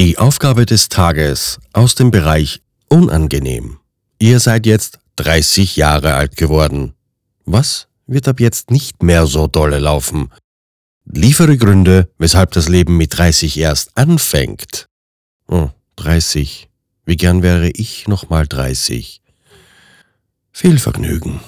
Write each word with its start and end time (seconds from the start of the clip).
Die 0.00 0.16
Aufgabe 0.16 0.64
des 0.64 0.88
Tages 0.88 1.58
aus 1.74 1.94
dem 1.94 2.10
Bereich 2.10 2.62
unangenehm. 2.88 3.80
Ihr 4.18 4.40
seid 4.40 4.64
jetzt 4.64 4.98
30 5.16 5.76
Jahre 5.76 6.14
alt 6.14 6.38
geworden. 6.38 6.94
Was 7.44 7.86
wird 8.06 8.26
ab 8.26 8.40
jetzt 8.40 8.70
nicht 8.70 9.02
mehr 9.02 9.26
so 9.26 9.46
dolle 9.46 9.78
laufen? 9.78 10.30
Liefere 11.04 11.58
Gründe, 11.58 12.08
weshalb 12.16 12.52
das 12.52 12.66
Leben 12.66 12.96
mit 12.96 13.18
30 13.18 13.58
erst 13.58 13.94
anfängt. 13.94 14.88
Oh, 15.48 15.68
30. 15.96 16.70
Wie 17.04 17.16
gern 17.16 17.42
wäre 17.42 17.68
ich 17.68 18.08
nochmal 18.08 18.46
30. 18.46 19.20
Viel 20.50 20.78
Vergnügen. 20.78 21.40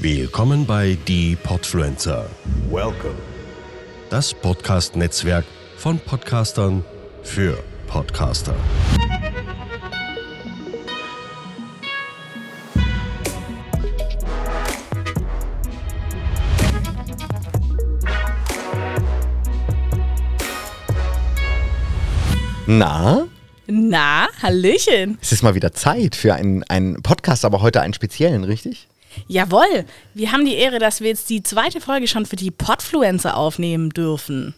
Willkommen 0.00 0.64
bei 0.66 0.96
Die 1.08 1.34
Podfluencer, 1.36 2.26
Welcome. 2.70 3.16
das 4.10 4.32
Podcast-Netzwerk 4.32 5.44
von 5.76 5.98
Podcastern 5.98 6.84
für 7.22 7.58
Podcaster. 7.88 8.54
Na, 22.66 23.26
Na, 23.66 24.28
Hallöchen. 24.42 25.18
es 25.20 25.32
ist 25.32 25.42
mal 25.42 25.54
wieder 25.54 25.72
Zeit 25.72 26.14
für 26.14 26.34
einen, 26.34 26.62
einen 26.64 27.02
Podcast, 27.02 27.44
aber 27.44 27.62
heute 27.62 27.80
einen 27.80 27.94
speziellen, 27.94 28.44
richtig? 28.44 28.88
Jawohl, 29.26 29.84
wir 30.14 30.32
haben 30.32 30.44
die 30.44 30.54
Ehre, 30.54 30.78
dass 30.78 31.00
wir 31.00 31.08
jetzt 31.08 31.30
die 31.30 31.42
zweite 31.42 31.80
Folge 31.80 32.08
schon 32.08 32.26
für 32.26 32.36
die 32.36 32.50
Podfluencer 32.50 33.36
aufnehmen 33.36 33.90
dürfen. 33.90 34.54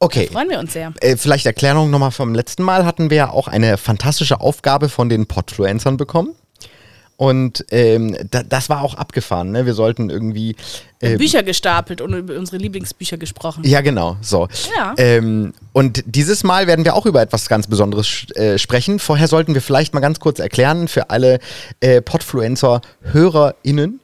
Okay. 0.00 0.28
Freuen 0.30 0.50
wir 0.50 0.58
uns 0.58 0.72
sehr. 0.72 0.92
Äh, 1.00 1.16
vielleicht 1.16 1.46
Erklärung 1.46 1.90
nochmal 1.90 2.10
vom 2.10 2.34
letzten 2.34 2.62
Mal 2.62 2.84
hatten 2.84 3.10
wir 3.10 3.16
ja 3.16 3.30
auch 3.30 3.48
eine 3.48 3.78
fantastische 3.78 4.40
Aufgabe 4.40 4.88
von 4.88 5.08
den 5.08 5.26
Podfluencern 5.26 5.96
bekommen. 5.96 6.34
Und 7.16 7.64
ähm, 7.70 8.16
da, 8.30 8.42
das 8.42 8.68
war 8.68 8.82
auch 8.82 8.94
abgefahren. 8.94 9.52
Ne? 9.52 9.66
Wir 9.66 9.74
sollten 9.74 10.10
irgendwie. 10.10 10.56
Äh, 11.00 11.16
Bücher 11.16 11.44
gestapelt 11.44 12.00
und 12.00 12.12
über 12.12 12.36
unsere 12.36 12.56
Lieblingsbücher 12.56 13.18
gesprochen. 13.18 13.62
ja, 13.64 13.82
genau. 13.82 14.16
So. 14.20 14.48
Ja. 14.76 14.94
Ähm, 14.96 15.52
und 15.72 16.02
dieses 16.06 16.42
Mal 16.42 16.66
werden 16.66 16.84
wir 16.84 16.94
auch 16.94 17.06
über 17.06 17.22
etwas 17.22 17.48
ganz 17.48 17.68
Besonderes 17.68 18.26
äh, 18.34 18.58
sprechen. 18.58 18.98
Vorher 18.98 19.28
sollten 19.28 19.54
wir 19.54 19.62
vielleicht 19.62 19.94
mal 19.94 20.00
ganz 20.00 20.18
kurz 20.18 20.40
erklären 20.40 20.88
für 20.88 21.10
alle 21.10 21.38
äh, 21.80 22.00
Podfluencer-HörerInnen. 22.00 24.00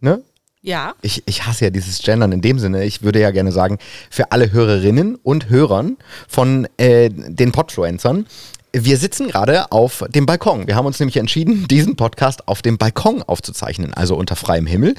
Ne? 0.00 0.22
Ja. 0.62 0.94
ich, 1.02 1.22
ich 1.26 1.44
hasse 1.44 1.66
ja 1.66 1.70
dieses 1.70 2.00
Gendern 2.02 2.32
in 2.32 2.40
dem 2.40 2.58
Sinne. 2.58 2.84
Ich 2.84 3.02
würde 3.02 3.20
ja 3.20 3.32
gerne 3.32 3.50
sagen, 3.50 3.78
für 4.10 4.30
alle 4.30 4.52
Hörerinnen 4.52 5.16
und 5.16 5.50
Hörern 5.50 5.96
von 6.28 6.68
äh, 6.76 7.10
den 7.10 7.50
Podfluencern. 7.50 8.26
Wir 8.74 8.96
sitzen 8.96 9.28
gerade 9.28 9.70
auf 9.70 10.02
dem 10.08 10.24
Balkon. 10.24 10.66
Wir 10.66 10.76
haben 10.76 10.86
uns 10.86 10.98
nämlich 10.98 11.18
entschieden, 11.18 11.68
diesen 11.70 11.94
Podcast 11.96 12.48
auf 12.48 12.62
dem 12.62 12.78
Balkon 12.78 13.22
aufzuzeichnen, 13.22 13.92
also 13.92 14.16
unter 14.16 14.34
freiem 14.34 14.66
Himmel 14.66 14.94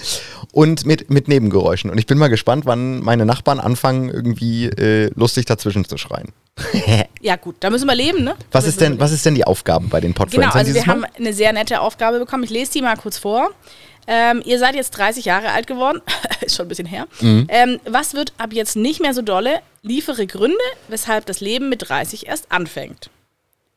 und 0.52 0.86
mit, 0.86 1.10
mit 1.10 1.28
Nebengeräuschen. 1.28 1.90
Und 1.90 1.98
ich 1.98 2.06
bin 2.06 2.20
mal 2.20 2.28
gespannt, 2.28 2.68
wann 2.68 3.00
meine 3.00 3.26
Nachbarn 3.26 3.60
anfangen, 3.60 4.10
irgendwie 4.10 4.66
äh, 4.66 5.10
lustig 5.16 5.46
dazwischen 5.46 5.86
zu 5.86 5.98
schreien. 5.98 6.30
Ja, 7.22 7.38
gut, 7.38 7.56
da 7.62 7.70
müssen 7.70 7.88
wir 7.88 7.96
leben, 7.96 8.26
ne? 8.26 8.36
Was 8.52 8.68
ist 8.68 8.82
denn, 8.82 9.00
was 9.00 9.14
ist 9.14 9.26
denn 9.26 9.34
die 9.34 9.46
Aufgabe 9.46 9.88
bei 9.88 10.02
den 10.02 10.14
Podfluencern 10.14 10.52
Genau, 10.52 10.60
also 10.60 10.74
wir 10.74 10.86
Mal? 10.86 10.88
haben 10.88 11.06
eine 11.18 11.32
sehr 11.32 11.54
nette 11.54 11.80
Aufgabe 11.80 12.20
bekommen. 12.20 12.44
Ich 12.44 12.50
lese 12.50 12.74
die 12.74 12.82
mal 12.82 12.98
kurz 12.98 13.18
vor. 13.18 13.50
Ähm, 14.08 14.42
ihr 14.44 14.60
seid 14.60 14.76
jetzt 14.76 14.92
30 14.92 15.24
Jahre 15.24 15.52
alt 15.52 15.68
geworden, 15.68 16.02
ist 16.46 16.58
schon 16.58 16.66
ein 16.66 16.70
bisschen 16.70 16.86
her. 16.86 17.08
Mhm. 17.22 17.48
Ähm, 17.48 17.80
was 17.86 18.14
wird 18.14 18.34
ab 18.38 18.52
jetzt 18.52 18.76
nicht 18.76 19.00
mehr 19.00 19.14
so 19.14 19.22
dolle? 19.22 19.62
Liefere 19.84 20.28
Gründe, 20.28 20.58
weshalb 20.90 21.26
das 21.26 21.40
Leben 21.40 21.70
mit 21.70 21.88
30 21.90 22.28
erst 22.28 22.52
anfängt. 22.52 23.10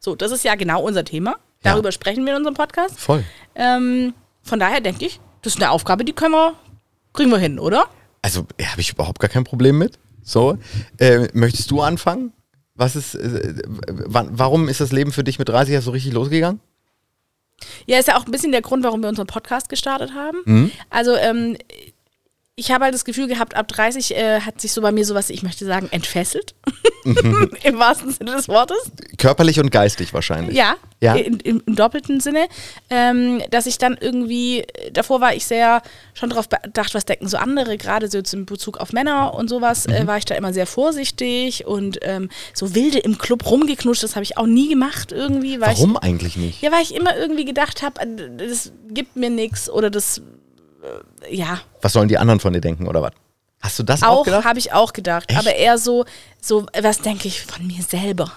So, 0.06 0.15
das 0.15 0.31
ist 0.31 0.44
ja 0.44 0.55
genau 0.55 0.83
unser 0.83 1.05
Thema. 1.05 1.31
Ja. 1.33 1.72
Darüber 1.72 1.91
sprechen 1.91 2.25
wir 2.25 2.31
in 2.31 2.37
unserem 2.37 2.55
Podcast. 2.55 2.97
Voll. 2.97 3.25
Ähm, 3.56 4.15
von 4.41 4.61
daher 4.61 4.81
denke 4.81 5.05
ich, 5.05 5.19
das 5.43 5.55
ist 5.55 5.61
eine 5.61 5.72
Aufgabe, 5.72 6.05
die 6.05 6.12
können 6.12 6.33
wir, 6.33 6.55
kriegen 7.12 7.28
wir 7.28 7.39
hin, 7.39 7.59
oder? 7.59 7.87
Also 8.22 8.47
ja, 8.61 8.71
habe 8.71 8.81
ich 8.81 8.93
überhaupt 8.93 9.19
gar 9.19 9.28
kein 9.28 9.43
Problem 9.43 9.78
mit. 9.78 9.99
So, 10.22 10.59
äh, 10.99 11.27
möchtest 11.33 11.72
du 11.72 11.81
anfangen? 11.81 12.33
Was 12.77 12.95
ist, 12.95 13.16
äh, 13.16 13.55
warum 13.89 14.69
ist 14.69 14.81
das 14.81 14.93
Leben 14.93 15.11
für 15.11 15.25
dich 15.25 15.41
mit 15.41 15.49
30 15.49 15.75
erst 15.75 15.87
so 15.87 15.91
richtig 15.91 16.12
losgegangen? 16.12 16.61
Ja, 17.87 17.99
ist 17.99 18.06
ja 18.06 18.16
auch 18.16 18.27
ein 18.27 18.31
bisschen 18.31 18.53
der 18.53 18.62
Grund, 18.62 18.84
warum 18.84 19.03
wir 19.03 19.09
unseren 19.09 19.27
Podcast 19.27 19.69
gestartet 19.69 20.12
haben. 20.15 20.39
Mhm. 20.45 20.71
Also, 20.89 21.16
ähm, 21.16 21.56
ich 22.59 22.71
habe 22.71 22.84
halt 22.84 22.94
das 22.94 23.05
Gefühl 23.05 23.27
gehabt, 23.28 23.55
ab 23.55 23.69
30 23.69 24.17
äh, 24.17 24.41
hat 24.41 24.62
sich 24.62 24.72
so 24.72 24.81
bei 24.81 24.91
mir 24.91 25.05
sowas, 25.05 25.28
ich 25.28 25.43
möchte 25.43 25.67
sagen, 25.67 25.89
entfesselt. 25.91 26.55
Mhm. 27.05 27.50
Im 27.62 27.78
wahrsten 27.78 28.11
Sinne 28.11 28.33
des 28.33 28.49
Wortes. 28.49 28.78
Körperlich 29.19 29.61
und 29.61 29.71
geistig 29.71 30.15
wahrscheinlich. 30.15 30.56
Ja, 30.56 30.77
Ja. 31.03 31.15
in, 31.16 31.39
im, 31.41 31.62
im 31.66 31.77
doppelten 31.77 32.19
Sinne. 32.21 32.47
Ähm, 32.89 33.43
dass 33.50 33.66
ich 33.66 33.77
dann 33.77 33.99
irgendwie, 34.00 34.65
davor 34.91 35.21
war 35.21 35.34
ich 35.34 35.45
sehr 35.45 35.83
schon 36.15 36.31
darauf 36.31 36.49
bedacht, 36.49 36.95
was 36.95 37.05
denken 37.05 37.28
so 37.28 37.37
andere, 37.37 37.77
gerade 37.77 38.09
so 38.11 38.16
jetzt 38.16 38.33
in 38.33 38.47
Bezug 38.47 38.78
auf 38.78 38.95
Männer 38.95 39.34
und 39.34 39.49
sowas, 39.49 39.87
Mhm. 39.87 39.93
äh, 39.95 40.06
war 40.06 40.16
ich 40.16 40.25
da 40.25 40.34
immer 40.34 40.55
sehr 40.55 40.66
vorsichtig 40.66 41.66
und 41.66 41.99
ähm, 42.00 42.31
so 42.55 42.75
wilde 42.75 42.99
im 43.00 43.19
Club 43.19 43.45
rumgeknutscht, 43.50 44.03
das 44.03 44.16
habe 44.16 44.25
ich 44.25 44.39
auch 44.39 44.47
nie 44.47 44.71
gemacht 44.71 45.12
irgendwie. 45.12 45.61
Warum 45.61 45.93
Ich, 45.97 46.03
eigentlich 46.03 46.37
nicht? 46.39 46.62
ja, 46.62 46.72
weil 46.72 46.83
ich 46.83 46.95
immer 46.95 47.15
irgendwie 47.19 47.45
gedacht 47.45 47.83
habe, 47.83 48.00
das 48.39 48.72
gibt 48.89 49.15
mir 49.16 49.28
nichts 49.28 49.69
oder 49.69 49.91
das, 49.91 50.19
äh, 50.19 50.22
ja, 51.31 51.61
Was 51.83 51.93
sollen 51.93 52.09
die 52.09 52.19
anderen 52.19 52.41
von 52.41 52.53
dir 52.53 52.61
denken 52.61 52.87
oder 52.89 53.03
was? 53.03 53.13
Hast 53.61 53.79
du 53.79 53.83
das 53.83 54.03
auch, 54.03 54.19
auch 54.19 54.25
gedacht? 54.25 54.45
habe 54.45 54.59
ich 54.59 54.73
auch 54.73 54.93
gedacht, 54.93 55.31
Echt? 55.31 55.39
aber 55.39 55.55
eher 55.55 55.79
so, 55.79 56.05
so, 56.41 56.67
was 56.81 57.01
denke 57.01 57.29
ich 57.29 57.43
von 57.43 57.67
mir 57.67 57.83
selber? 57.83 58.31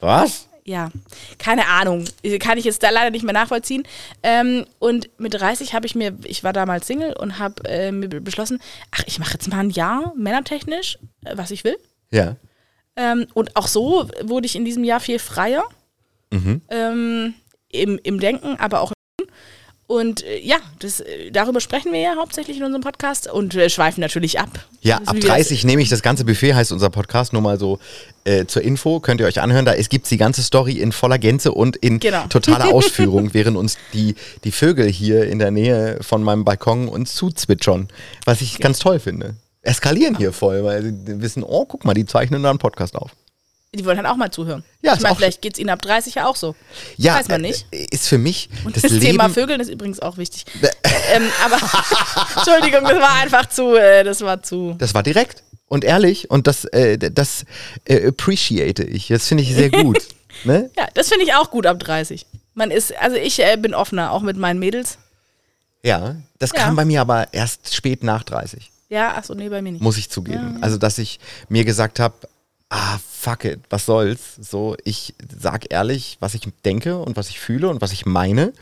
Was? 0.00 0.48
Ja, 0.64 0.90
keine 1.38 1.66
Ahnung. 1.66 2.04
Kann 2.38 2.56
ich 2.58 2.64
jetzt 2.64 2.82
da 2.84 2.90
leider 2.90 3.10
nicht 3.10 3.24
mehr 3.24 3.32
nachvollziehen. 3.32 3.82
Ähm, 4.22 4.64
und 4.78 5.10
mit 5.18 5.34
30 5.34 5.74
habe 5.74 5.86
ich 5.86 5.96
mir, 5.96 6.16
ich 6.22 6.44
war 6.44 6.52
damals 6.52 6.86
Single 6.86 7.14
und 7.14 7.40
habe 7.40 7.64
äh, 7.68 7.90
mir 7.90 8.08
beschlossen, 8.08 8.60
ach, 8.92 9.02
ich 9.06 9.18
mache 9.18 9.32
jetzt 9.32 9.48
mal 9.48 9.58
ein 9.58 9.70
Jahr 9.70 10.12
männertechnisch, 10.16 10.98
äh, 11.24 11.36
was 11.36 11.50
ich 11.50 11.64
will. 11.64 11.76
Ja. 12.12 12.36
Ähm, 12.94 13.26
und 13.34 13.56
auch 13.56 13.66
so 13.66 14.08
wurde 14.22 14.46
ich 14.46 14.54
in 14.54 14.64
diesem 14.64 14.84
Jahr 14.84 15.00
viel 15.00 15.18
freier. 15.18 15.64
Ähm, 16.68 17.34
im, 17.70 17.98
Im 18.02 18.20
Denken, 18.20 18.56
aber 18.58 18.80
auch. 18.80 18.92
Und 19.86 20.24
äh, 20.24 20.38
ja, 20.40 20.56
das, 20.78 21.00
äh, 21.00 21.30
darüber 21.30 21.60
sprechen 21.60 21.92
wir 21.92 22.00
ja 22.00 22.14
hauptsächlich 22.16 22.56
in 22.58 22.62
unserem 22.64 22.82
Podcast 22.82 23.30
und 23.30 23.54
äh, 23.54 23.68
schweifen 23.68 24.00
natürlich 24.00 24.38
ab. 24.40 24.48
Ja, 24.80 24.96
ab 24.98 25.02
wie 25.16 25.22
wir 25.22 25.28
das- 25.28 25.30
30 25.48 25.64
nehme 25.64 25.82
ich 25.82 25.88
das 25.90 26.02
ganze 26.02 26.24
Buffet, 26.24 26.54
heißt 26.54 26.72
unser 26.72 26.88
Podcast, 26.90 27.32
nur 27.32 27.42
mal 27.42 27.58
so 27.58 27.78
äh, 28.24 28.46
zur 28.46 28.62
Info, 28.62 29.00
könnt 29.00 29.20
ihr 29.20 29.26
euch 29.26 29.40
anhören. 29.40 29.64
Da 29.64 29.74
gibt 29.74 30.04
es 30.06 30.08
die 30.08 30.16
ganze 30.16 30.42
Story 30.42 30.74
in 30.78 30.92
voller 30.92 31.18
Gänze 31.18 31.52
und 31.52 31.76
in 31.76 31.98
Genau. 32.00 32.24
totaler 32.28 32.72
Ausführung, 32.72 33.34
während 33.34 33.56
uns 33.56 33.76
die, 33.92 34.14
die 34.44 34.52
Vögel 34.52 34.88
hier 34.90 35.24
in 35.26 35.38
der 35.38 35.50
Nähe 35.50 35.98
von 36.00 36.22
meinem 36.22 36.44
Balkon 36.44 36.88
uns 36.88 37.14
zuzwitschern, 37.14 37.88
was 38.24 38.40
ich 38.40 38.58
ganz 38.60 38.78
toll 38.78 38.98
finde. 39.00 39.34
Eskalieren 39.62 40.16
hier 40.16 40.32
voll, 40.32 40.64
weil 40.64 40.82
sie 40.82 41.20
wissen, 41.20 41.42
oh, 41.44 41.64
guck 41.66 41.84
mal, 41.84 41.94
die 41.94 42.06
zeichnen 42.06 42.42
da 42.42 42.50
einen 42.50 42.58
Podcast 42.58 42.96
auf. 42.96 43.10
Die 43.74 43.86
wollen 43.86 43.96
halt 43.96 44.06
auch 44.06 44.16
mal 44.16 44.30
zuhören. 44.30 44.62
Ja, 44.82 44.92
ich 44.94 45.00
meine, 45.00 45.16
vielleicht 45.16 45.40
geht 45.40 45.54
es 45.54 45.58
ihnen 45.58 45.70
ab 45.70 45.80
30 45.80 46.16
ja 46.16 46.26
auch 46.26 46.36
so. 46.36 46.54
Ja, 46.98 47.14
Weiß 47.14 47.28
man 47.28 47.40
nicht. 47.40 47.64
Äh, 47.72 47.86
ist 47.90 48.06
für 48.06 48.18
mich 48.18 48.50
Und 48.64 48.76
das, 48.76 48.82
das, 48.82 48.92
Leben. 48.92 49.04
Thema 49.06 49.30
Vögeln 49.30 49.60
ist 49.60 49.70
übrigens 49.70 49.98
auch 50.00 50.18
wichtig. 50.18 50.44
ähm, 51.14 51.22
aber 51.42 51.56
Entschuldigung, 52.36 52.84
das 52.84 52.98
war 53.00 53.14
einfach 53.14 53.48
zu, 53.48 53.74
äh, 53.76 54.04
das 54.04 54.20
war 54.20 54.42
zu. 54.42 54.74
Das 54.78 54.92
war 54.92 55.02
direkt 55.02 55.42
und 55.68 55.84
ehrlich 55.84 56.30
und 56.30 56.46
das, 56.46 56.66
äh, 56.66 56.98
das 56.98 57.46
äh, 57.86 58.08
appreciate 58.08 58.84
ich. 58.84 59.08
Das 59.08 59.26
finde 59.26 59.42
ich 59.42 59.54
sehr 59.54 59.70
gut. 59.82 60.06
ne? 60.44 60.70
Ja, 60.76 60.88
das 60.92 61.08
finde 61.08 61.24
ich 61.24 61.32
auch 61.34 61.50
gut 61.50 61.64
ab 61.66 61.78
30. 61.78 62.26
Man 62.52 62.70
ist, 62.70 62.94
also 62.98 63.16
ich 63.16 63.38
äh, 63.42 63.56
bin 63.56 63.72
offener, 63.72 64.12
auch 64.12 64.20
mit 64.20 64.36
meinen 64.36 64.58
Mädels. 64.58 64.98
Ja, 65.82 66.16
das 66.38 66.50
Ja. 66.54 66.60
kam 66.64 66.76
bei 66.76 66.84
mir 66.84 67.00
aber 67.00 67.32
erst 67.32 67.74
spät 67.74 68.02
nach 68.04 68.22
30, 68.22 68.70
Ja, 68.90 69.14
achso, 69.16 69.34
nee, 69.34 69.48
bei 69.48 69.62
mir 69.62 69.72
nicht. 69.72 69.80
muss 69.82 69.96
ich 69.96 70.10
zugeben. 70.10 70.58
Also, 70.60 70.76
dass 70.76 70.98
ich 70.98 71.18
mir 71.48 71.64
gesagt 71.64 71.98
habe, 71.98 72.14
ah, 72.72 72.98
fuck 72.98 73.44
it, 73.44 73.60
was 73.70 73.86
soll's. 73.86 74.36
So, 74.40 74.76
ich 74.82 75.14
sag 75.38 75.70
ehrlich, 75.70 76.16
was 76.20 76.34
ich 76.34 76.42
denke 76.64 76.98
und 76.98 77.16
was 77.16 77.28
ich 77.28 77.38
fühle 77.38 77.68
und 77.68 77.80
was 77.80 77.92
ich 77.92 78.06
meine. 78.06 78.52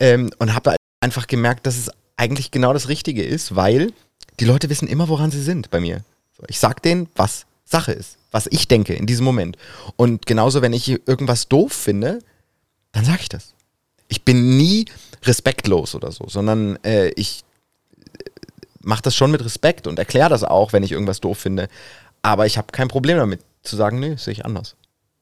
Ähm, 0.00 0.30
und 0.38 0.54
habe 0.54 0.76
einfach 1.00 1.26
gemerkt, 1.26 1.66
dass 1.66 1.76
es 1.76 1.90
eigentlich 2.16 2.50
genau 2.50 2.72
das 2.72 2.88
Richtige 2.88 3.22
ist, 3.22 3.54
weil 3.54 3.92
die 4.40 4.46
Leute 4.46 4.70
wissen 4.70 4.88
immer, 4.88 5.08
woran 5.08 5.30
sie 5.30 5.42
sind 5.42 5.70
bei 5.70 5.80
mir. 5.80 6.02
Ich 6.48 6.58
sag 6.58 6.82
denen, 6.82 7.08
was 7.14 7.46
Sache 7.64 7.92
ist, 7.92 8.16
was 8.30 8.48
ich 8.50 8.66
denke 8.66 8.94
in 8.94 9.06
diesem 9.06 9.24
Moment. 9.24 9.56
Und 9.96 10.26
genauso, 10.26 10.62
wenn 10.62 10.72
ich 10.72 10.88
irgendwas 10.88 11.48
doof 11.48 11.72
finde, 11.72 12.20
dann 12.92 13.04
sage 13.04 13.20
ich 13.22 13.28
das. 13.28 13.54
Ich 14.08 14.22
bin 14.22 14.56
nie 14.56 14.86
respektlos 15.22 15.94
oder 15.94 16.12
so, 16.12 16.28
sondern 16.28 16.76
äh, 16.84 17.08
ich 17.10 17.44
mache 18.80 19.02
das 19.02 19.16
schon 19.16 19.30
mit 19.30 19.44
Respekt 19.44 19.86
und 19.86 19.98
erkläre 19.98 20.28
das 20.28 20.44
auch, 20.44 20.72
wenn 20.72 20.82
ich 20.82 20.92
irgendwas 20.92 21.20
doof 21.20 21.38
finde. 21.38 21.68
Aber 22.24 22.46
ich 22.46 22.56
habe 22.56 22.68
kein 22.72 22.88
Problem 22.88 23.18
damit 23.18 23.40
zu 23.62 23.76
sagen, 23.76 24.00
nee, 24.00 24.16
sehe 24.16 24.32
ich 24.32 24.46
anders. 24.46 24.76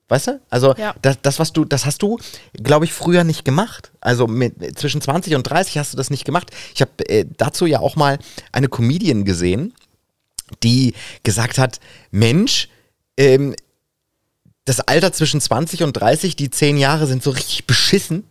Weißt 0.08 0.28
du? 0.28 0.40
Also 0.50 0.74
Ja. 0.76 0.94
das, 1.02 1.18
das, 1.20 1.38
was 1.40 1.52
du, 1.52 1.64
das 1.64 1.84
hast 1.84 2.00
du, 2.02 2.18
glaube 2.52 2.84
ich, 2.84 2.92
früher 2.92 3.24
nicht 3.24 3.44
gemacht. 3.44 3.90
Also 4.00 4.28
mit, 4.28 4.78
zwischen 4.78 5.00
20 5.00 5.34
und 5.34 5.42
30 5.42 5.78
hast 5.78 5.92
du 5.92 5.96
das 5.96 6.10
nicht 6.10 6.24
gemacht. 6.24 6.50
Ich 6.74 6.80
habe 6.80 6.92
äh, 7.08 7.24
dazu 7.38 7.66
ja 7.66 7.80
auch 7.80 7.96
mal 7.96 8.18
eine 8.52 8.68
Comedian 8.68 9.24
gesehen, 9.24 9.74
die 10.62 10.94
gesagt 11.24 11.58
hat, 11.58 11.80
Mensch, 12.12 12.68
ähm, 13.16 13.56
das 14.64 14.78
Alter 14.80 15.12
zwischen 15.12 15.40
20 15.40 15.82
und 15.82 15.94
30, 15.94 16.36
die 16.36 16.50
zehn 16.50 16.76
Jahre 16.76 17.08
sind 17.08 17.22
so 17.24 17.30
richtig 17.30 17.66
beschissen. 17.66 18.22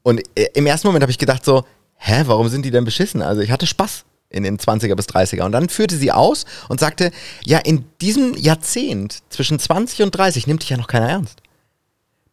Und 0.02 0.22
äh, 0.36 0.48
im 0.54 0.66
ersten 0.66 0.88
Moment 0.88 1.02
habe 1.02 1.12
ich 1.12 1.18
gedacht 1.18 1.44
so, 1.44 1.64
hä, 1.94 2.22
warum 2.26 2.48
sind 2.48 2.64
die 2.64 2.72
denn 2.72 2.84
beschissen? 2.84 3.22
Also 3.22 3.42
ich 3.42 3.50
hatte 3.52 3.66
Spaß 3.66 4.05
in 4.28 4.42
den 4.42 4.58
20er 4.58 4.94
bis 4.94 5.06
30er. 5.06 5.42
Und 5.42 5.52
dann 5.52 5.68
führte 5.68 5.96
sie 5.96 6.12
aus 6.12 6.44
und 6.68 6.80
sagte, 6.80 7.10
ja, 7.44 7.58
in 7.58 7.84
diesem 8.00 8.34
Jahrzehnt 8.36 9.18
zwischen 9.30 9.58
20 9.58 10.02
und 10.02 10.10
30 10.12 10.46
nimmt 10.46 10.62
dich 10.62 10.70
ja 10.70 10.76
noch 10.76 10.88
keiner 10.88 11.08
ernst. 11.08 11.40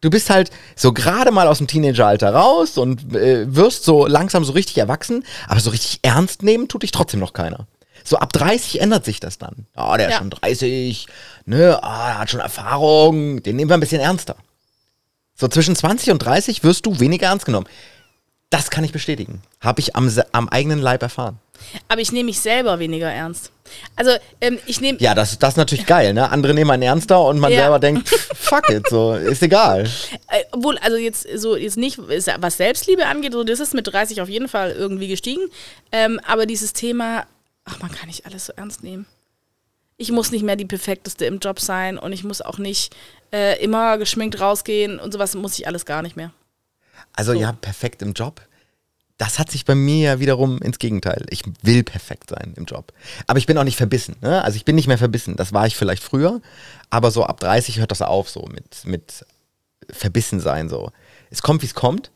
Du 0.00 0.10
bist 0.10 0.28
halt 0.28 0.50
so 0.76 0.92
gerade 0.92 1.30
mal 1.30 1.48
aus 1.48 1.58
dem 1.58 1.66
Teenageralter 1.66 2.34
raus 2.34 2.76
und 2.76 3.14
äh, 3.14 3.54
wirst 3.54 3.84
so 3.84 4.06
langsam 4.06 4.44
so 4.44 4.52
richtig 4.52 4.76
erwachsen, 4.76 5.24
aber 5.48 5.60
so 5.60 5.70
richtig 5.70 6.00
ernst 6.02 6.42
nehmen 6.42 6.68
tut 6.68 6.82
dich 6.82 6.90
trotzdem 6.92 7.20
noch 7.20 7.32
keiner. 7.32 7.66
So 8.06 8.18
ab 8.18 8.34
30 8.34 8.82
ändert 8.82 9.06
sich 9.06 9.18
das 9.18 9.38
dann. 9.38 9.66
Ah, 9.74 9.96
der 9.96 10.08
ist 10.08 10.12
Ja. 10.12 10.18
schon 10.18 10.28
30, 10.28 11.06
ne, 11.46 11.78
ah, 11.82 12.08
der 12.08 12.18
hat 12.18 12.30
schon 12.30 12.40
Erfahrung, 12.40 13.42
den 13.42 13.56
nehmen 13.56 13.70
wir 13.70 13.78
ein 13.78 13.80
bisschen 13.80 14.00
ernster. 14.02 14.36
So 15.36 15.48
zwischen 15.48 15.74
20 15.74 16.10
und 16.10 16.18
30 16.18 16.62
wirst 16.64 16.84
du 16.84 17.00
weniger 17.00 17.28
ernst 17.28 17.46
genommen. 17.46 17.66
Das 18.50 18.70
kann 18.70 18.84
ich 18.84 18.92
bestätigen. 18.92 19.40
Habe 19.60 19.80
ich 19.80 19.96
am, 19.96 20.12
am 20.32 20.48
eigenen 20.50 20.80
Leib 20.80 21.02
erfahren. 21.02 21.38
Aber 21.88 22.00
ich 22.00 22.12
nehme 22.12 22.26
mich 22.26 22.40
selber 22.40 22.78
weniger 22.78 23.10
ernst. 23.10 23.50
Also, 23.96 24.12
ähm, 24.40 24.58
ich 24.66 24.80
nehme. 24.80 24.98
Ja, 25.00 25.14
das, 25.14 25.38
das 25.38 25.50
ist 25.54 25.56
natürlich 25.56 25.86
geil, 25.86 26.12
ne? 26.12 26.30
Andere 26.30 26.52
nehmen 26.54 26.70
einen 26.70 26.82
ernster 26.82 27.22
und 27.24 27.38
man 27.38 27.50
Ja. 27.52 27.62
selber 27.62 27.78
denkt, 27.78 28.08
fuck 28.34 28.68
it, 28.70 28.86
so, 28.88 29.14
ist 29.14 29.42
egal. 29.42 29.84
Äh, 30.28 30.44
obwohl, 30.52 30.76
also 30.78 30.96
jetzt 30.96 31.26
so, 31.36 31.56
jetzt 31.56 31.76
nicht, 31.76 31.98
was 31.98 32.56
Selbstliebe 32.56 33.06
angeht, 33.06 33.32
so, 33.32 33.42
das 33.44 33.60
ist 33.60 33.74
mit 33.74 33.86
30 33.86 34.20
auf 34.20 34.28
jeden 34.28 34.48
Fall 34.48 34.70
irgendwie 34.72 35.08
gestiegen. 35.08 35.42
Ähm, 35.92 36.20
aber 36.26 36.46
dieses 36.46 36.72
Thema, 36.74 37.26
ach, 37.64 37.80
man 37.80 37.90
kann 37.90 38.06
nicht 38.08 38.26
alles 38.26 38.46
so 38.46 38.52
ernst 38.54 38.82
nehmen. 38.84 39.06
Ich 39.96 40.10
muss 40.12 40.30
nicht 40.32 40.42
mehr 40.42 40.56
die 40.56 40.64
perfekteste 40.66 41.24
im 41.24 41.38
Job 41.38 41.60
sein 41.60 41.98
und 41.98 42.12
ich 42.12 42.24
muss 42.24 42.42
auch 42.42 42.58
nicht 42.58 42.94
äh, 43.32 43.62
immer 43.62 43.96
geschminkt 43.96 44.40
rausgehen 44.40 44.98
und 44.98 45.12
sowas 45.12 45.34
muss 45.34 45.58
ich 45.58 45.66
alles 45.66 45.86
gar 45.86 46.02
nicht 46.02 46.16
mehr. 46.16 46.32
Also 47.14 47.32
So. 47.32 47.38
ja, 47.40 47.52
perfekt 47.52 48.02
im 48.02 48.12
Job. 48.12 48.40
Das 49.16 49.38
hat 49.38 49.50
sich 49.50 49.64
bei 49.64 49.76
mir 49.76 49.98
ja 49.98 50.20
wiederum 50.20 50.58
ins 50.58 50.78
Gegenteil. 50.78 51.24
Ich 51.30 51.42
will 51.62 51.84
perfekt 51.84 52.30
sein 52.30 52.54
im 52.56 52.64
Job. 52.64 52.92
Aber 53.28 53.38
ich 53.38 53.46
bin 53.46 53.56
auch 53.56 53.64
nicht 53.64 53.76
verbissen. 53.76 54.16
Ne? 54.20 54.42
Also 54.42 54.56
ich 54.56 54.64
bin 54.64 54.74
nicht 54.74 54.88
mehr 54.88 54.98
verbissen. 54.98 55.36
Das 55.36 55.52
war 55.52 55.66
ich 55.66 55.76
vielleicht 55.76 56.02
früher. 56.02 56.40
Aber 56.90 57.10
so 57.12 57.24
ab 57.24 57.38
30 57.38 57.78
hört 57.78 57.92
das 57.92 58.02
auf 58.02 58.28
so 58.28 58.48
mit, 58.52 58.84
mit 58.84 59.24
verbissen 59.90 60.40
sein 60.40 60.68
so. 60.68 60.90
Es 61.30 61.42
kommt, 61.42 61.62
wie 61.62 61.66
es 61.66 61.74
kommt. 61.74 62.10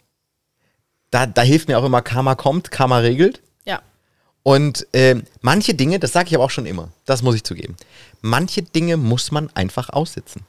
Da, 1.10 1.26
da 1.26 1.42
hilft 1.42 1.68
mir 1.68 1.78
auch 1.78 1.84
immer, 1.84 2.02
Karma 2.02 2.34
kommt, 2.34 2.70
Karma 2.70 2.98
regelt. 2.98 3.42
Ja. 3.64 3.80
Und 4.42 4.86
ähm, 4.92 5.22
manche 5.40 5.74
Dinge, 5.74 5.98
das 5.98 6.12
sage 6.12 6.28
ich 6.28 6.34
aber 6.34 6.44
auch 6.44 6.50
schon 6.50 6.66
immer, 6.66 6.90
das 7.04 7.22
muss 7.22 7.34
ich 7.34 7.44
zugeben. 7.44 7.76
Manche 8.20 8.62
Dinge 8.62 8.96
muss 8.96 9.30
man 9.30 9.50
einfach 9.54 9.90
aussitzen. 9.90 10.42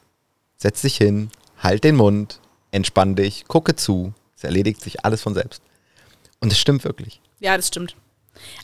Setz 0.57 0.81
dich 0.81 0.97
hin, 0.97 1.29
halt 1.59 1.83
den 1.83 1.95
Mund, 1.95 2.39
entspann 2.71 3.15
dich, 3.15 3.45
gucke 3.47 3.75
zu. 3.75 4.13
Es 4.35 4.43
erledigt 4.43 4.81
sich 4.81 5.05
alles 5.05 5.21
von 5.21 5.33
selbst. 5.33 5.61
Und 6.39 6.51
es 6.51 6.59
stimmt 6.59 6.83
wirklich. 6.83 7.21
Ja, 7.39 7.55
das 7.55 7.67
stimmt. 7.67 7.95